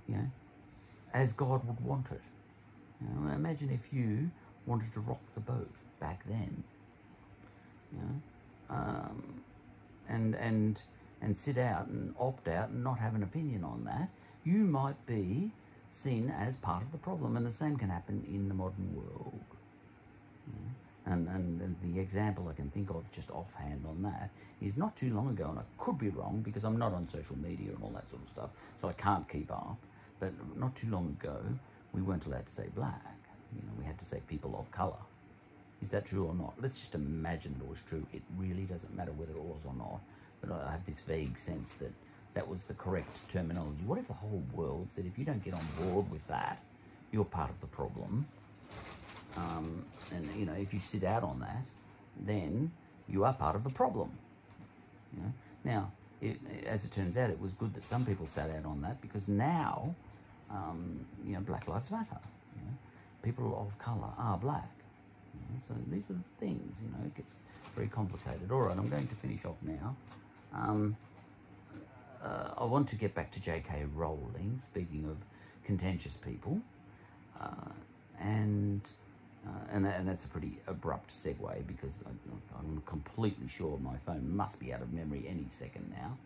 you 0.09 0.17
know, 0.17 0.31
as 1.13 1.33
God 1.33 1.67
would 1.67 1.81
want 1.85 2.07
it. 2.11 2.21
You 3.01 3.09
know, 3.09 3.33
imagine 3.33 3.71
if 3.71 3.93
you 3.93 4.31
wanted 4.67 4.93
to 4.95 5.01
rock 5.01 5.21
the 5.35 5.41
boat 5.41 5.71
back 6.01 6.23
then, 6.29 6.63
you 7.93 7.99
know, 7.99 8.77
um, 8.77 9.43
and 10.09 10.35
and 10.37 10.81
and 11.21 11.37
sit 11.37 11.59
out 11.59 11.87
and 11.87 12.15
opt 12.19 12.49
out 12.49 12.71
and 12.71 12.83
not 12.83 12.99
have 12.99 13.15
an 13.15 13.23
opinion 13.23 13.65
on 13.65 13.85
that, 13.85 14.09
you 14.45 14.59
might 14.59 15.07
be 15.07 15.51
seen 15.91 16.31
as 16.31 16.57
part 16.57 16.83
of 16.83 16.91
the 16.91 16.99
problem, 16.99 17.37
and 17.37 17.47
the 17.47 17.53
same 17.53 17.77
can 17.77 17.89
happen 17.89 18.25
in 18.29 18.49
the 18.49 18.55
modern 18.55 18.95
world. 18.95 19.41
You 20.47 20.55
know? 20.55 20.72
And, 21.05 21.27
and 21.29 21.77
the 21.83 22.01
example 22.01 22.49
I 22.49 22.55
can 22.55 22.71
think 22.71 22.91
of 22.91 23.03
just 23.13 23.31
offhand 23.31 23.85
on 23.89 24.03
that 24.03 24.31
is 24.61 24.77
not 24.77 24.95
too 24.97 25.13
long 25.13 25.31
ago, 25.31 25.49
and 25.51 25.59
I 25.59 25.63
could 25.79 25.99
be 25.99 26.11
wrong 26.11 26.43
because 26.45 26.65
I'm 26.65 26.79
not 26.79 26.93
on 26.93 27.09
social 27.09 27.37
media 27.37 27.71
and 27.71 27.83
all 27.83 27.91
that 27.91 28.09
sort 28.09 28.23
of 28.23 28.29
stuff, 28.29 28.51
so 28.81 28.89
I 28.89 28.93
can't 28.93 29.29
keep 29.29 29.51
up. 29.51 29.77
But 30.21 30.33
not 30.57 30.77
too 30.77 30.89
long 30.91 31.17
ago, 31.21 31.41
we 31.93 32.03
weren't 32.03 32.27
allowed 32.27 32.47
to 32.47 32.53
say 32.53 32.67
black. 32.75 33.17
You 33.55 33.63
know, 33.63 33.73
we 33.79 33.85
had 33.85 33.99
to 33.99 34.05
say 34.05 34.21
people 34.29 34.57
of 34.57 34.71
colour. 34.71 35.03
Is 35.83 35.91
that 35.91 36.07
true 36.07 36.27
or 36.27 36.35
not? 36.35 36.55
Let's 36.61 36.79
just 36.79 36.95
imagine 36.95 37.57
it 37.61 37.69
was 37.69 37.81
true. 37.89 38.07
It 38.13 38.23
really 38.39 38.63
doesn't 38.63 38.97
matter 38.97 39.11
whether 39.13 39.33
it 39.33 39.43
was 39.43 39.61
or 39.67 39.75
not. 39.75 40.01
But 40.41 40.53
I 40.53 40.71
have 40.71 40.87
this 40.87 41.01
vague 41.01 41.37
sense 41.37 41.73
that 41.81 41.93
that 42.35 42.49
was 42.49 42.63
the 42.65 42.75
correct 42.75 43.29
terminology. 43.29 43.83
What 43.85 43.99
if 43.99 44.07
the 44.07 44.15
whole 44.15 44.43
world 44.55 44.89
said, 44.95 45.07
if 45.07 45.19
you 45.19 45.25
don't 45.25 45.45
get 45.45 45.55
on 45.55 45.67
board 45.81 46.11
with 46.11 46.27
that, 46.29 46.63
you're 47.11 47.25
part 47.25 47.51
of 47.51 47.61
the 47.61 47.67
problem? 47.67 48.27
Um, 49.37 49.85
and 50.11 50.29
you 50.37 50.47
know, 50.47 50.55
if 50.55 50.75
you 50.75 50.81
sit 50.81 51.05
out 51.05 51.23
on 51.23 51.41
that, 51.41 51.63
then 52.21 52.71
you 53.09 53.25
are 53.25 53.33
part 53.33 53.57
of 53.57 53.65
the 53.65 53.71
problem. 53.71 54.11
You 55.15 55.23
know? 55.23 55.33
Now, 55.65 55.93
it, 56.21 56.39
as 56.67 56.85
it 56.85 56.93
turns 56.93 57.17
out, 57.17 57.31
it 57.31 57.41
was 57.41 57.53
good 57.53 57.75
that 57.75 57.85
some 57.85 58.05
people 58.05 58.27
sat 58.27 58.51
out 58.51 58.65
on 58.65 58.83
that 58.83 59.01
because 59.01 59.29
now, 59.29 59.95
um, 60.51 61.05
you 61.27 61.35
know, 61.35 61.41
Black 61.41 61.69
Lives 61.69 61.91
Matter. 61.91 62.19
You 62.57 62.63
know? 62.63 62.77
People 63.23 63.67
of 63.67 63.79
colour 63.79 64.09
are 64.19 64.39
black. 64.39 64.71
You 65.35 65.41
know? 65.41 65.61
So 65.67 65.75
these 65.91 66.11
are 66.11 66.15
the 66.15 66.21
things. 66.39 66.79
You 66.83 66.91
know, 66.91 67.07
it 67.07 67.15
gets 67.15 67.35
very 67.75 67.89
complicated. 67.89 68.51
All 68.51 68.61
right, 68.61 68.77
I'm 68.77 68.89
going 68.89 69.09
to 69.09 69.15
finish 69.17 69.45
off 69.45 69.57
now. 69.63 69.97
Um, 70.55 70.97
uh, 72.23 72.51
I 72.59 72.65
want 72.65 72.89
to 72.91 72.97
get 72.97 73.15
back 73.15 73.33
to 73.33 73.41
J.K. 73.41 73.87
Rowling. 73.95 74.61
Speaking 74.67 75.07
of 75.07 75.17
contentious 75.65 76.17
people, 76.17 76.61
uh, 77.41 77.73
and 78.21 78.81
uh, 79.47 79.51
and, 79.73 79.85
that, 79.85 79.99
and 79.99 80.09
that's 80.09 80.25
a 80.25 80.29
pretty 80.29 80.59
abrupt 80.67 81.11
segue 81.11 81.67
because 81.67 81.95
I, 82.07 82.59
am 82.59 82.83
completely 82.87 83.49
sure 83.49 83.79
my 83.79 83.97
phone 84.07 84.37
must 84.37 84.61
be 84.61 84.73
out 84.73 84.83
of 84.83 84.93
memory 84.93 85.27
any 85.29 85.47
second 85.51 85.93
now. 85.97 86.17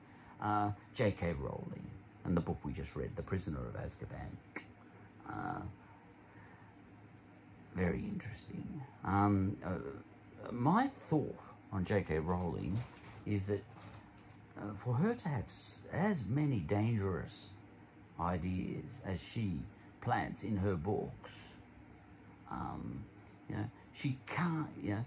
Uh, 0.41 0.71
J.K. 0.95 1.35
Rowling 1.39 1.87
and 2.27 2.37
the 2.37 2.41
book 2.41 2.59
we 2.65 2.73
just 2.73 2.95
read, 2.95 3.15
The 3.17 3.23
Prisoner 3.23 3.61
of 3.61 3.75
Azkaban. 3.75 4.63
Uh, 5.29 5.61
very 7.75 8.05
interesting. 8.05 8.83
Um, 9.05 9.57
uh, 9.65 10.51
my 10.53 10.89
thought 11.09 11.39
on 11.73 11.85
J.K. 11.85 12.19
Rowling 12.19 12.79
is 13.27 13.43
that 13.45 13.63
uh, 14.59 14.63
for 14.85 14.95
her 14.95 15.15
to 15.15 15.29
have 15.29 15.45
as 15.93 16.25
many 16.27 16.59
dangerous 16.61 17.49
ideas 18.21 18.85
as 19.05 19.23
she 19.23 19.53
plants 20.01 20.43
in 20.43 20.57
her 20.57 20.75
books, 20.75 21.33
um, 22.51 23.05
you 23.49 23.57
know, 23.57 23.65
she 23.95 24.17
can't, 24.27 24.69
you 24.83 24.91
know, 24.91 25.05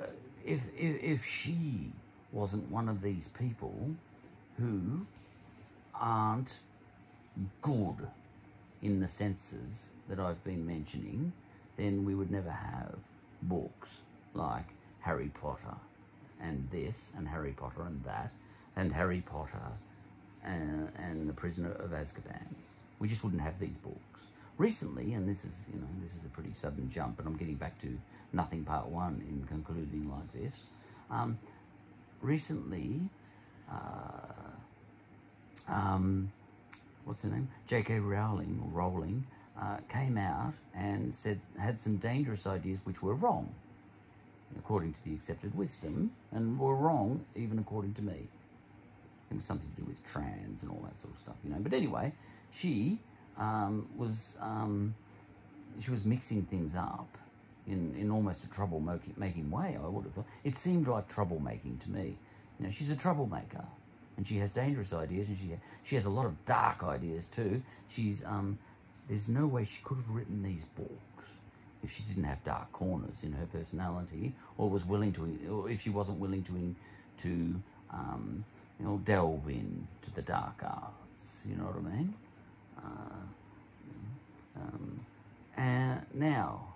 uh, 0.00 0.06
if, 0.44 0.60
if, 0.76 1.02
if 1.02 1.24
she 1.24 1.90
wasn't 2.32 2.70
one 2.70 2.88
of 2.88 3.02
these 3.02 3.28
people 3.28 3.90
who 4.58 5.06
aren't 5.94 6.58
good 7.62 7.96
in 8.82 9.00
the 9.00 9.08
senses 9.08 9.90
that 10.08 10.18
I've 10.18 10.42
been 10.44 10.66
mentioning, 10.66 11.32
then 11.76 12.04
we 12.04 12.14
would 12.14 12.30
never 12.30 12.50
have 12.50 12.94
books 13.42 13.88
like 14.34 14.66
Harry 15.00 15.30
Potter 15.40 15.76
and 16.40 16.68
this 16.70 17.12
and 17.16 17.28
Harry 17.28 17.52
Potter 17.52 17.82
and 17.82 18.02
that 18.04 18.30
and 18.76 18.92
Harry 18.92 19.22
Potter 19.26 19.72
and, 20.44 20.88
and 20.96 21.28
The 21.28 21.32
Prisoner 21.32 21.72
of 21.72 21.90
Azkaban. 21.90 22.46
We 22.98 23.08
just 23.08 23.24
wouldn't 23.24 23.42
have 23.42 23.58
these 23.58 23.76
books. 23.82 23.98
Recently, 24.58 25.14
and 25.14 25.28
this 25.28 25.44
is, 25.44 25.64
you 25.72 25.78
know, 25.80 25.86
this 26.02 26.16
is 26.16 26.24
a 26.24 26.28
pretty 26.28 26.52
sudden 26.52 26.90
jump, 26.90 27.16
but 27.16 27.26
I'm 27.26 27.36
getting 27.36 27.54
back 27.54 27.80
to 27.82 27.98
nothing 28.32 28.64
part 28.64 28.88
one 28.88 29.22
in 29.28 29.46
concluding 29.46 30.10
like 30.10 30.32
this. 30.32 30.66
Um, 31.10 31.38
recently, 32.20 33.00
uh, 33.70 34.50
um, 35.68 36.32
what's 37.04 37.22
her 37.22 37.28
name? 37.28 37.48
J.K. 37.68 38.00
Rowling, 38.00 38.60
Rowling, 38.72 39.24
uh, 39.60 39.76
came 39.88 40.18
out 40.18 40.54
and 40.74 41.14
said 41.14 41.40
had 41.58 41.80
some 41.80 41.96
dangerous 41.96 42.46
ideas 42.46 42.80
which 42.84 43.02
were 43.02 43.14
wrong 43.14 43.54
according 44.56 44.92
to 44.92 45.04
the 45.04 45.14
accepted 45.14 45.54
wisdom, 45.54 46.10
and 46.32 46.58
were 46.58 46.74
wrong 46.74 47.24
even 47.36 47.58
according 47.58 47.94
to 47.94 48.02
me. 48.02 48.28
It 49.30 49.36
was 49.36 49.44
something 49.44 49.68
to 49.76 49.82
do 49.82 49.86
with 49.86 50.02
trans 50.06 50.62
and 50.62 50.70
all 50.70 50.80
that 50.84 50.98
sort 50.98 51.12
of 51.12 51.20
stuff, 51.20 51.34
you 51.44 51.50
know. 51.50 51.58
But 51.60 51.74
anyway, 51.74 52.12
she 52.50 52.98
um, 53.38 53.88
was 53.96 54.36
um, 54.40 54.94
she 55.80 55.90
was 55.90 56.04
mixing 56.04 56.42
things 56.42 56.74
up 56.74 57.08
in, 57.66 57.94
in 57.98 58.10
almost 58.10 58.44
a 58.44 58.48
troublemaking 58.48 59.50
way. 59.50 59.78
I 59.82 59.86
would 59.86 60.04
have 60.04 60.12
thought 60.14 60.26
it 60.44 60.56
seemed 60.56 60.88
like 60.88 61.12
troublemaking 61.12 61.80
to 61.84 61.90
me. 61.90 62.16
You 62.58 62.66
know, 62.66 62.72
she's 62.72 62.90
a 62.90 62.96
troublemaker, 62.96 63.64
and 64.16 64.26
she 64.26 64.36
has 64.38 64.50
dangerous 64.50 64.92
ideas, 64.92 65.28
and 65.28 65.38
she 65.38 65.50
she 65.84 65.94
has 65.94 66.06
a 66.06 66.10
lot 66.10 66.26
of 66.26 66.44
dark 66.44 66.82
ideas 66.82 67.26
too. 67.26 67.62
She's 67.88 68.24
um, 68.24 68.58
there's 69.08 69.28
no 69.28 69.46
way 69.46 69.64
she 69.64 69.80
could 69.84 69.96
have 69.96 70.10
written 70.10 70.42
these 70.42 70.64
books 70.76 70.98
if 71.82 71.92
she 71.92 72.02
didn't 72.02 72.24
have 72.24 72.42
dark 72.44 72.70
corners 72.72 73.22
in 73.22 73.32
her 73.32 73.46
personality, 73.46 74.34
or 74.56 74.68
was 74.68 74.84
willing 74.84 75.12
to, 75.12 75.38
or 75.50 75.70
if 75.70 75.80
she 75.80 75.90
wasn't 75.90 76.18
willing 76.18 76.42
to, 76.42 76.74
to, 77.22 77.54
um, 77.92 78.44
you 78.78 78.86
know, 78.86 79.00
delve 79.04 79.48
into 79.48 80.10
the 80.14 80.22
dark 80.22 80.60
arts. 80.62 81.38
You 81.48 81.56
know 81.56 81.64
what 81.64 81.76
I 81.76 81.96
mean? 81.96 82.14
Uh, 82.78 84.60
um, 84.60 85.00
and 85.56 86.06
now, 86.14 86.74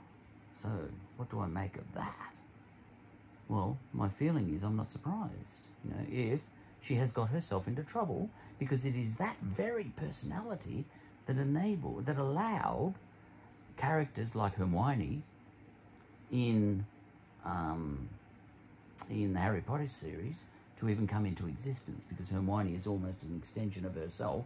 so 0.61 0.69
what 1.17 1.31
do 1.31 1.41
I 1.41 1.47
make 1.47 1.77
of 1.77 1.93
that? 1.95 2.33
Well, 3.49 3.77
my 3.93 4.09
feeling 4.09 4.55
is 4.57 4.62
I'm 4.62 4.77
not 4.77 4.91
surprised. 4.91 5.67
You 5.85 5.91
know, 5.91 6.07
if 6.11 6.41
she 6.81 6.95
has 6.97 7.12
got 7.12 7.29
herself 7.29 7.67
into 7.67 7.83
trouble 7.83 8.31
because 8.59 8.85
it 8.85 8.97
is 8.97 9.17
that 9.17 9.37
very 9.43 9.93
personality 9.97 10.85
that 11.27 11.37
enabled, 11.37 12.07
that 12.07 12.19
allowed 12.19 12.95
characters 13.77 14.35
like 14.35 14.55
Hermione 14.55 15.23
in 16.31 16.87
um, 17.45 18.09
in 19.11 19.33
the 19.33 19.41
Harry 19.41 19.61
Potter 19.61 19.88
series 19.88 20.45
to 20.79 20.88
even 20.88 21.07
come 21.07 21.27
into 21.27 21.47
existence 21.47 22.05
because 22.09 22.29
Hermione 22.29 22.75
is 22.75 22.87
almost 22.87 23.25
an 23.25 23.37
extension 23.37 23.85
of 23.85 23.95
herself 23.95 24.45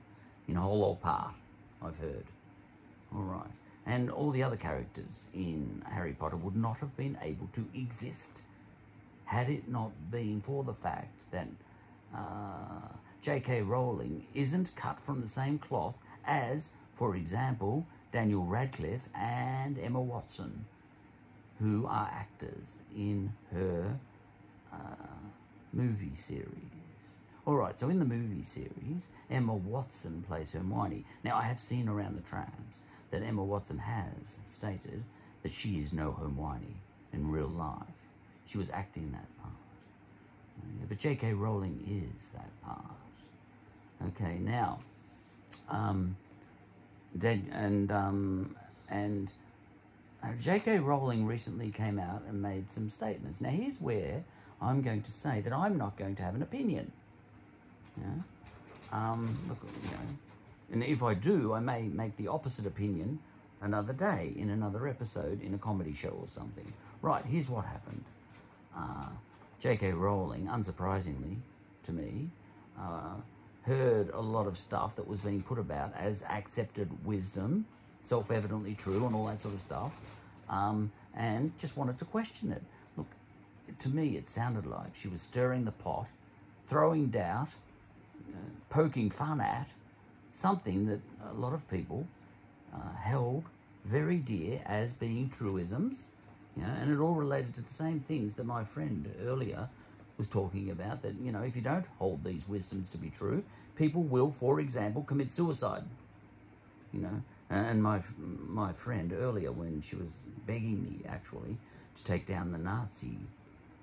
in 0.49 0.57
a 0.57 0.61
whole 0.61 0.83
or 0.83 0.97
part, 0.97 1.33
I've 1.83 1.97
heard. 1.99 2.25
All 3.15 3.23
right. 3.23 3.51
And 3.87 4.11
all 4.11 4.31
the 4.31 4.43
other 4.43 4.57
characters 4.57 5.27
in 5.33 5.83
Harry 5.89 6.13
Potter 6.13 6.37
would 6.37 6.57
not 6.57 6.79
have 6.79 6.97
been 6.97 7.17
able 7.23 7.49
to 7.55 7.65
exist 7.75 8.43
had 9.25 9.49
it 9.49 9.69
not 9.69 9.93
been 10.11 10.41
for 10.41 10.65
the 10.65 10.75
fact 10.75 11.23
that 11.31 11.49
uh, 12.15 12.89
J.K. 13.23 13.63
Rowling 13.63 14.25
isn't 14.35 14.75
cut 14.77 14.99
from 15.05 15.21
the 15.21 15.29
same 15.29 15.59
cloth 15.59 15.95
as, 16.27 16.71
for 16.97 17.17
example, 17.17 17.87
Daniel 18.13 18.45
Radcliffe 18.45 19.03
and 19.15 19.79
Emma 19.79 20.01
Watson, 20.01 20.65
who 21.61 21.87
are 21.87 22.11
actors 22.13 22.69
in 22.97 23.33
her 23.53 23.99
uh, 24.73 24.77
movie 25.73 26.17
series. 26.19 26.76
All 27.47 27.55
right, 27.55 27.79
so 27.79 27.89
in 27.89 28.01
the 28.01 28.05
movie 28.05 28.43
series, 28.43 29.07
Emma 29.31 29.55
Watson 29.55 30.25
plays 30.27 30.51
Hermione. 30.51 31.05
Now, 31.23 31.37
I 31.37 31.43
have 31.43 31.61
seen 31.61 31.89
around 31.89 32.17
the 32.17 32.29
trams 32.29 32.83
that 33.13 33.23
Emma 33.23 33.45
Watson 33.45 33.79
has 33.79 34.39
stated 34.47 35.05
that 35.45 35.53
she 35.53 35.79
is 35.79 35.93
no 35.93 36.11
Hermione 36.11 36.75
in 37.13 37.31
real 37.31 37.47
life. 37.47 37.87
She 38.47 38.59
was 38.59 38.69
acting 38.71 39.13
that 39.13 39.29
part. 39.41 39.55
But 40.89 40.99
J.K. 40.99 41.35
Rowling 41.35 42.11
is 42.19 42.31
that 42.31 42.51
part. 42.65 42.81
Okay, 44.09 44.39
now, 44.41 44.81
um, 45.69 46.17
and 47.23 47.93
um, 47.93 48.57
and 48.89 49.31
uh, 50.25 50.33
J.K. 50.41 50.81
Rowling 50.81 51.27
recently 51.27 51.71
came 51.71 52.01
out 52.01 52.23
and 52.29 52.43
made 52.43 52.69
some 52.69 52.91
statements. 52.91 53.41
Now, 53.41 53.51
here's 53.51 53.81
where 53.81 54.25
I'm 54.61 54.83
going 54.83 55.03
to 55.03 55.13
say 55.13 55.43
that 55.43 55.53
I'm 55.53 55.79
not 55.79 55.97
going 55.97 56.17
to 56.17 56.23
have 56.25 56.35
an 56.35 56.43
opinion. 56.43 56.91
Yeah. 58.01 58.23
Um, 58.93 59.39
look, 59.49 59.59
you 59.83 59.91
know, 59.91 60.17
and 60.73 60.83
if 60.83 61.03
I 61.03 61.15
do, 61.15 61.53
I 61.53 61.61
may 61.61 61.83
make 61.83 62.17
the 62.17 62.29
opposite 62.29 62.67
opinion 62.67 63.19
another 63.61 63.93
day 63.93 64.33
in 64.37 64.51
another 64.51 64.87
episode 64.89 65.43
in 65.43 65.55
a 65.55 65.59
comedy 65.59 65.95
show 65.95 66.11
or 66.11 66.29
something. 66.31 66.71
Right, 67.03 67.25
here's 67.25 67.49
what 67.49 67.65
happened. 67.65 68.05
Uh, 68.77 69.09
J.K. 69.61 69.93
Rowling, 69.93 70.47
unsurprisingly 70.47 71.37
to 71.85 71.93
me, 71.93 72.29
uh, 72.79 73.15
heard 73.63 74.11
a 74.11 74.21
lot 74.21 74.47
of 74.47 74.59
stuff 74.59 74.97
that 74.97 75.07
was 75.07 75.19
being 75.21 75.43
put 75.43 75.59
about 75.59 75.93
as 75.97 76.23
accepted 76.25 76.89
wisdom, 77.05 77.67
self 78.03 78.31
evidently 78.31 78.75
true, 78.75 79.07
and 79.07 79.15
all 79.15 79.27
that 79.27 79.41
sort 79.41 79.55
of 79.55 79.61
stuff, 79.63 79.93
um, 80.49 80.91
and 81.15 81.53
just 81.59 81.77
wanted 81.77 81.99
to 81.99 82.05
question 82.05 82.53
it. 82.53 82.63
Look, 82.97 83.09
to 83.81 83.89
me, 83.89 84.17
it 84.17 84.29
sounded 84.29 84.67
like 84.67 84.95
she 84.95 85.09
was 85.09 85.23
stirring 85.23 85.65
the 85.65 85.73
pot, 85.73 86.07
throwing 86.69 87.07
doubt, 87.09 87.49
poking 88.69 89.11
fun 89.11 89.41
at 89.41 89.69
something 90.33 90.87
that 90.87 91.01
a 91.31 91.35
lot 91.35 91.55
of 91.55 91.69
people 91.71 92.07
uh, 92.75 92.95
held 93.01 93.45
very 93.85 94.17
dear 94.19 94.61
as 94.67 94.93
being 94.93 95.31
truisms, 95.31 96.09
you 96.57 96.63
know, 96.63 96.69
and 96.81 96.93
it 96.93 96.99
all 96.99 97.15
related 97.15 97.55
to 97.55 97.63
the 97.63 97.73
same 97.73 98.01
things 98.01 98.35
that 98.35 98.45
my 98.45 98.65
friend 98.65 99.13
earlier 99.25 99.69
was 100.19 100.29
talking 100.29 100.71
about. 100.71 101.03
That 101.03 101.15
you 101.23 101.33
know, 101.33 101.43
if 101.43 101.57
you 101.57 101.63
don't 101.63 101.87
hold 101.99 102.25
these 102.25 102.43
wisdoms 102.49 102.91
to 102.91 102.99
be 102.99 103.11
true, 103.11 103.43
people 103.77 104.03
will, 104.03 104.35
for 104.39 104.61
example, 104.61 105.03
commit 105.03 105.33
suicide. 105.33 105.85
You 106.93 107.01
know, 107.01 107.23
and 107.51 107.83
my 107.83 108.03
my 108.19 108.73
friend 108.73 109.13
earlier, 109.13 109.53
when 109.53 109.81
she 109.81 109.97
was 109.97 110.11
begging 110.47 110.83
me 110.83 111.01
actually 111.09 111.57
to 111.97 112.05
take 112.05 112.27
down 112.27 112.53
the 112.53 112.59
Nazi 112.59 113.19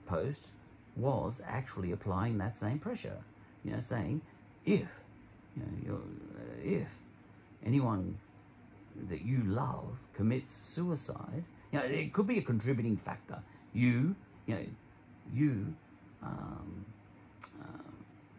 post, 0.05 0.47
was 0.95 1.41
actually 1.47 1.91
applying 1.91 2.37
that 2.39 2.57
same 2.57 2.79
pressure. 2.79 3.17
You 3.63 3.71
know, 3.71 3.79
saying 3.79 4.21
if 4.65 4.87
you 5.55 5.89
know, 5.89 5.95
uh, 5.95 6.61
if 6.63 6.87
anyone 7.65 8.17
that 9.09 9.21
you 9.21 9.43
love 9.43 9.97
commits 10.15 10.61
suicide, 10.65 11.43
you 11.71 11.79
know, 11.79 11.85
it 11.85 12.13
could 12.13 12.27
be 12.27 12.37
a 12.37 12.41
contributing 12.41 12.97
factor. 12.97 13.39
You, 13.73 14.15
you 14.45 14.55
know, 14.55 14.65
you 15.33 15.73
um, 16.21 16.85
uh, 17.61 17.91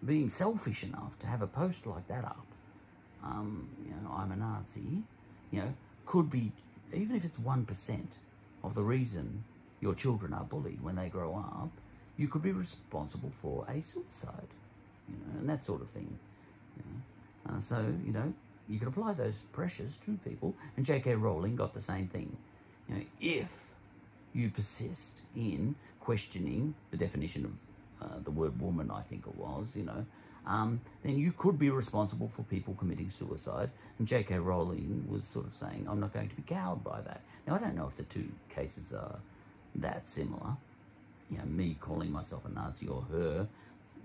being 0.04 0.30
selfish 0.30 0.84
enough 0.84 1.18
to 1.20 1.26
have 1.26 1.42
a 1.42 1.46
post 1.46 1.86
like 1.86 2.06
that 2.08 2.24
up, 2.24 2.46
um, 3.24 3.68
you 3.84 3.94
know, 4.02 4.14
I'm 4.14 4.32
a 4.32 4.36
Nazi, 4.36 5.02
you 5.50 5.60
know, 5.60 5.74
could 6.06 6.30
be, 6.30 6.52
even 6.92 7.16
if 7.16 7.24
it's 7.24 7.38
1% 7.38 8.00
of 8.62 8.74
the 8.74 8.82
reason 8.82 9.44
your 9.80 9.94
children 9.94 10.32
are 10.32 10.44
bullied 10.44 10.82
when 10.82 10.96
they 10.96 11.08
grow 11.08 11.34
up, 11.34 11.70
you 12.16 12.28
could 12.28 12.42
be 12.42 12.52
responsible 12.52 13.32
for 13.42 13.66
a 13.68 13.80
suicide, 13.82 14.48
you 15.08 15.16
know, 15.16 15.40
and 15.40 15.48
that 15.48 15.64
sort 15.64 15.80
of 15.82 15.88
thing. 15.90 16.18
You 16.76 16.82
know. 16.84 17.56
uh, 17.56 17.60
so, 17.60 17.84
you 18.04 18.12
know, 18.12 18.32
you 18.68 18.78
could 18.78 18.88
apply 18.88 19.12
those 19.12 19.34
pressures 19.52 19.96
to 20.04 20.18
people, 20.28 20.54
and 20.76 20.86
J.K. 20.86 21.14
Rowling 21.14 21.56
got 21.56 21.74
the 21.74 21.80
same 21.80 22.08
thing. 22.08 22.36
You 22.88 22.94
know, 22.96 23.02
if 23.20 23.48
you 24.32 24.50
persist 24.50 25.20
in 25.36 25.74
questioning 26.00 26.74
the 26.90 26.96
definition 26.96 27.44
of 27.44 28.06
uh, 28.06 28.14
the 28.24 28.30
word 28.30 28.60
woman, 28.60 28.90
I 28.90 29.02
think 29.02 29.26
it 29.26 29.36
was, 29.36 29.68
you 29.74 29.84
know, 29.84 30.04
um, 30.46 30.80
then 31.02 31.16
you 31.18 31.32
could 31.32 31.58
be 31.58 31.70
responsible 31.70 32.28
for 32.28 32.42
people 32.44 32.74
committing 32.78 33.10
suicide. 33.10 33.70
And 33.98 34.06
J.K. 34.06 34.38
Rowling 34.38 35.06
was 35.08 35.24
sort 35.24 35.46
of 35.46 35.54
saying, 35.54 35.86
I'm 35.88 36.00
not 36.00 36.12
going 36.12 36.28
to 36.28 36.34
be 36.34 36.42
cowed 36.42 36.84
by 36.84 37.00
that. 37.02 37.22
Now, 37.46 37.54
I 37.54 37.58
don't 37.58 37.76
know 37.76 37.86
if 37.86 37.96
the 37.96 38.02
two 38.04 38.28
cases 38.54 38.92
are 38.92 39.16
that 39.76 40.08
similar. 40.08 40.56
You 41.30 41.38
know, 41.38 41.44
me 41.44 41.76
calling 41.80 42.12
myself 42.12 42.44
a 42.44 42.50
Nazi 42.50 42.86
or 42.88 43.02
her, 43.10 43.46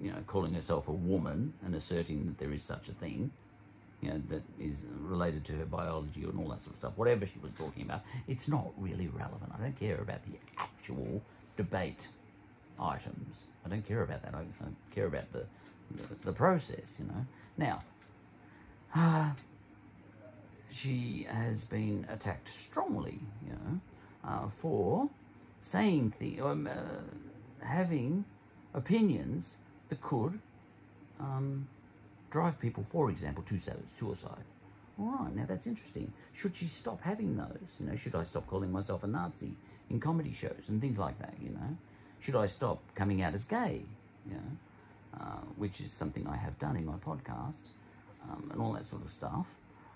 you 0.01 0.11
know, 0.11 0.17
calling 0.27 0.53
herself 0.53 0.87
a 0.87 0.93
woman 0.93 1.53
and 1.65 1.75
asserting 1.75 2.25
that 2.25 2.37
there 2.37 2.53
is 2.53 2.63
such 2.63 2.89
a 2.89 2.93
thing 2.93 3.31
you 4.01 4.09
know, 4.09 4.21
that 4.29 4.41
is 4.59 4.85
related 5.01 5.43
to 5.45 5.53
her 5.53 5.65
biology 5.65 6.23
and 6.23 6.39
all 6.39 6.49
that 6.49 6.63
sort 6.63 6.73
of 6.73 6.79
stuff, 6.79 6.93
whatever 6.95 7.25
she 7.25 7.37
was 7.39 7.51
talking 7.57 7.83
about, 7.83 8.01
it's 8.27 8.47
not 8.47 8.71
really 8.77 9.07
relevant. 9.07 9.51
I 9.57 9.61
don't 9.61 9.77
care 9.77 9.97
about 9.97 10.19
the 10.25 10.37
actual 10.57 11.21
debate 11.57 12.07
items. 12.79 13.35
I 13.65 13.69
don't 13.69 13.85
care 13.85 14.01
about 14.01 14.23
that. 14.23 14.33
I, 14.33 14.39
I 14.39 14.95
care 14.95 15.07
about 15.07 15.31
the, 15.33 15.45
the, 15.91 16.15
the 16.25 16.31
process, 16.31 16.97
you 16.97 17.05
know. 17.05 17.25
Now, 17.57 17.83
uh, 18.95 19.31
she 20.71 21.27
has 21.29 21.65
been 21.65 22.07
attacked 22.09 22.47
strongly, 22.47 23.19
you 23.45 23.51
know, 23.51 23.79
uh, 24.23 24.47
for 24.61 25.09
saying 25.59 26.13
things, 26.17 26.39
um, 26.41 26.67
uh, 26.67 27.65
having 27.65 28.23
opinions 28.73 29.57
that 29.89 30.01
could 30.01 30.39
um, 31.19 31.67
drive 32.31 32.59
people, 32.59 32.85
for 32.91 33.09
example, 33.09 33.43
to 33.47 33.59
suicide. 33.99 34.43
All 34.99 35.17
right, 35.19 35.35
now 35.35 35.45
that's 35.47 35.65
interesting. 35.65 36.11
Should 36.33 36.55
she 36.55 36.67
stop 36.67 37.01
having 37.01 37.37
those? 37.37 37.69
You 37.79 37.87
know, 37.87 37.95
should 37.95 38.15
I 38.15 38.23
stop 38.23 38.47
calling 38.47 38.71
myself 38.71 39.03
a 39.03 39.07
Nazi 39.07 39.53
in 39.89 39.99
comedy 39.99 40.33
shows 40.33 40.63
and 40.67 40.81
things 40.81 40.97
like 40.97 41.17
that? 41.19 41.33
You 41.41 41.49
know, 41.51 41.77
should 42.19 42.35
I 42.35 42.47
stop 42.47 42.81
coming 42.95 43.21
out 43.21 43.33
as 43.33 43.45
gay? 43.45 43.83
You 44.27 44.35
know, 44.35 45.19
uh, 45.21 45.41
which 45.57 45.79
is 45.79 45.91
something 45.91 46.27
I 46.27 46.35
have 46.35 46.59
done 46.59 46.75
in 46.75 46.85
my 46.85 46.95
podcast 46.95 47.61
um, 48.29 48.49
and 48.51 48.61
all 48.61 48.73
that 48.73 48.85
sort 48.89 49.03
of 49.03 49.11
stuff. 49.11 49.47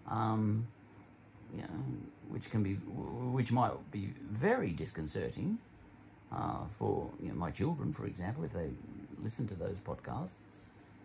Um, 0.09 0.67
you 1.53 1.61
know, 1.61 1.67
which 2.29 2.49
can 2.49 2.63
be, 2.63 2.75
which 2.75 3.51
might 3.51 3.73
be 3.91 4.13
very 4.31 4.71
disconcerting 4.71 5.59
uh, 6.31 6.59
for 6.79 7.09
you 7.21 7.29
know, 7.29 7.35
my 7.35 7.51
children, 7.51 7.93
for 7.93 8.05
example, 8.05 8.43
if 8.43 8.53
they 8.53 8.69
listen 9.23 9.47
to 9.47 9.55
those 9.55 9.77
podcasts. 9.85 10.29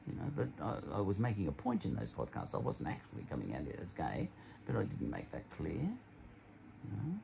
You 0.06 0.14
know, 0.14 0.30
but 0.36 0.64
I, 0.64 0.98
I, 0.98 1.00
was 1.00 1.18
making 1.18 1.48
a 1.48 1.52
point 1.52 1.84
in 1.84 1.94
those 1.94 2.08
podcasts. 2.08 2.54
I 2.54 2.58
wasn't 2.58 2.88
actually 2.88 3.24
coming 3.28 3.54
out 3.54 3.60
as 3.82 3.92
gay, 3.92 4.28
but 4.66 4.74
I 4.74 4.84
didn't 4.84 5.10
make 5.10 5.30
that 5.32 5.44
clear. 5.56 5.72
You 5.72 6.90
know. 6.92 7.18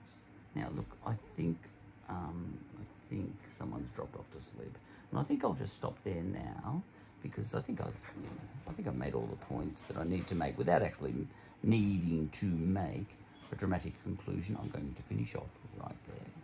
Now, 0.54 0.68
look, 0.76 0.86
I 1.06 1.14
think 1.36 1.56
um, 2.08 2.58
I 2.78 2.84
think 3.08 3.32
someone's 3.56 3.90
dropped 3.94 4.16
off 4.16 4.30
to 4.32 4.56
sleep, 4.56 4.76
and 5.10 5.20
I 5.20 5.22
think 5.24 5.44
I'll 5.44 5.54
just 5.54 5.74
stop 5.74 5.96
there 6.04 6.22
now 6.22 6.82
because 7.22 7.54
I 7.54 7.62
think 7.62 7.80
I've 7.80 7.86
you 7.86 8.28
know, 8.28 8.68
I 8.68 8.72
think 8.72 8.86
I've 8.86 8.96
made 8.96 9.14
all 9.14 9.28
the 9.30 9.44
points 9.46 9.80
that 9.88 9.96
I 9.96 10.04
need 10.04 10.26
to 10.28 10.34
make 10.34 10.58
without 10.58 10.82
actually 10.82 11.14
needing 11.62 12.28
to 12.40 12.46
make 12.46 13.06
a 13.50 13.56
dramatic 13.56 13.94
conclusion. 14.02 14.58
I'm 14.60 14.68
going 14.68 14.94
to 14.94 15.02
finish 15.02 15.34
off 15.34 15.48
right 15.82 15.96
there. 16.06 16.43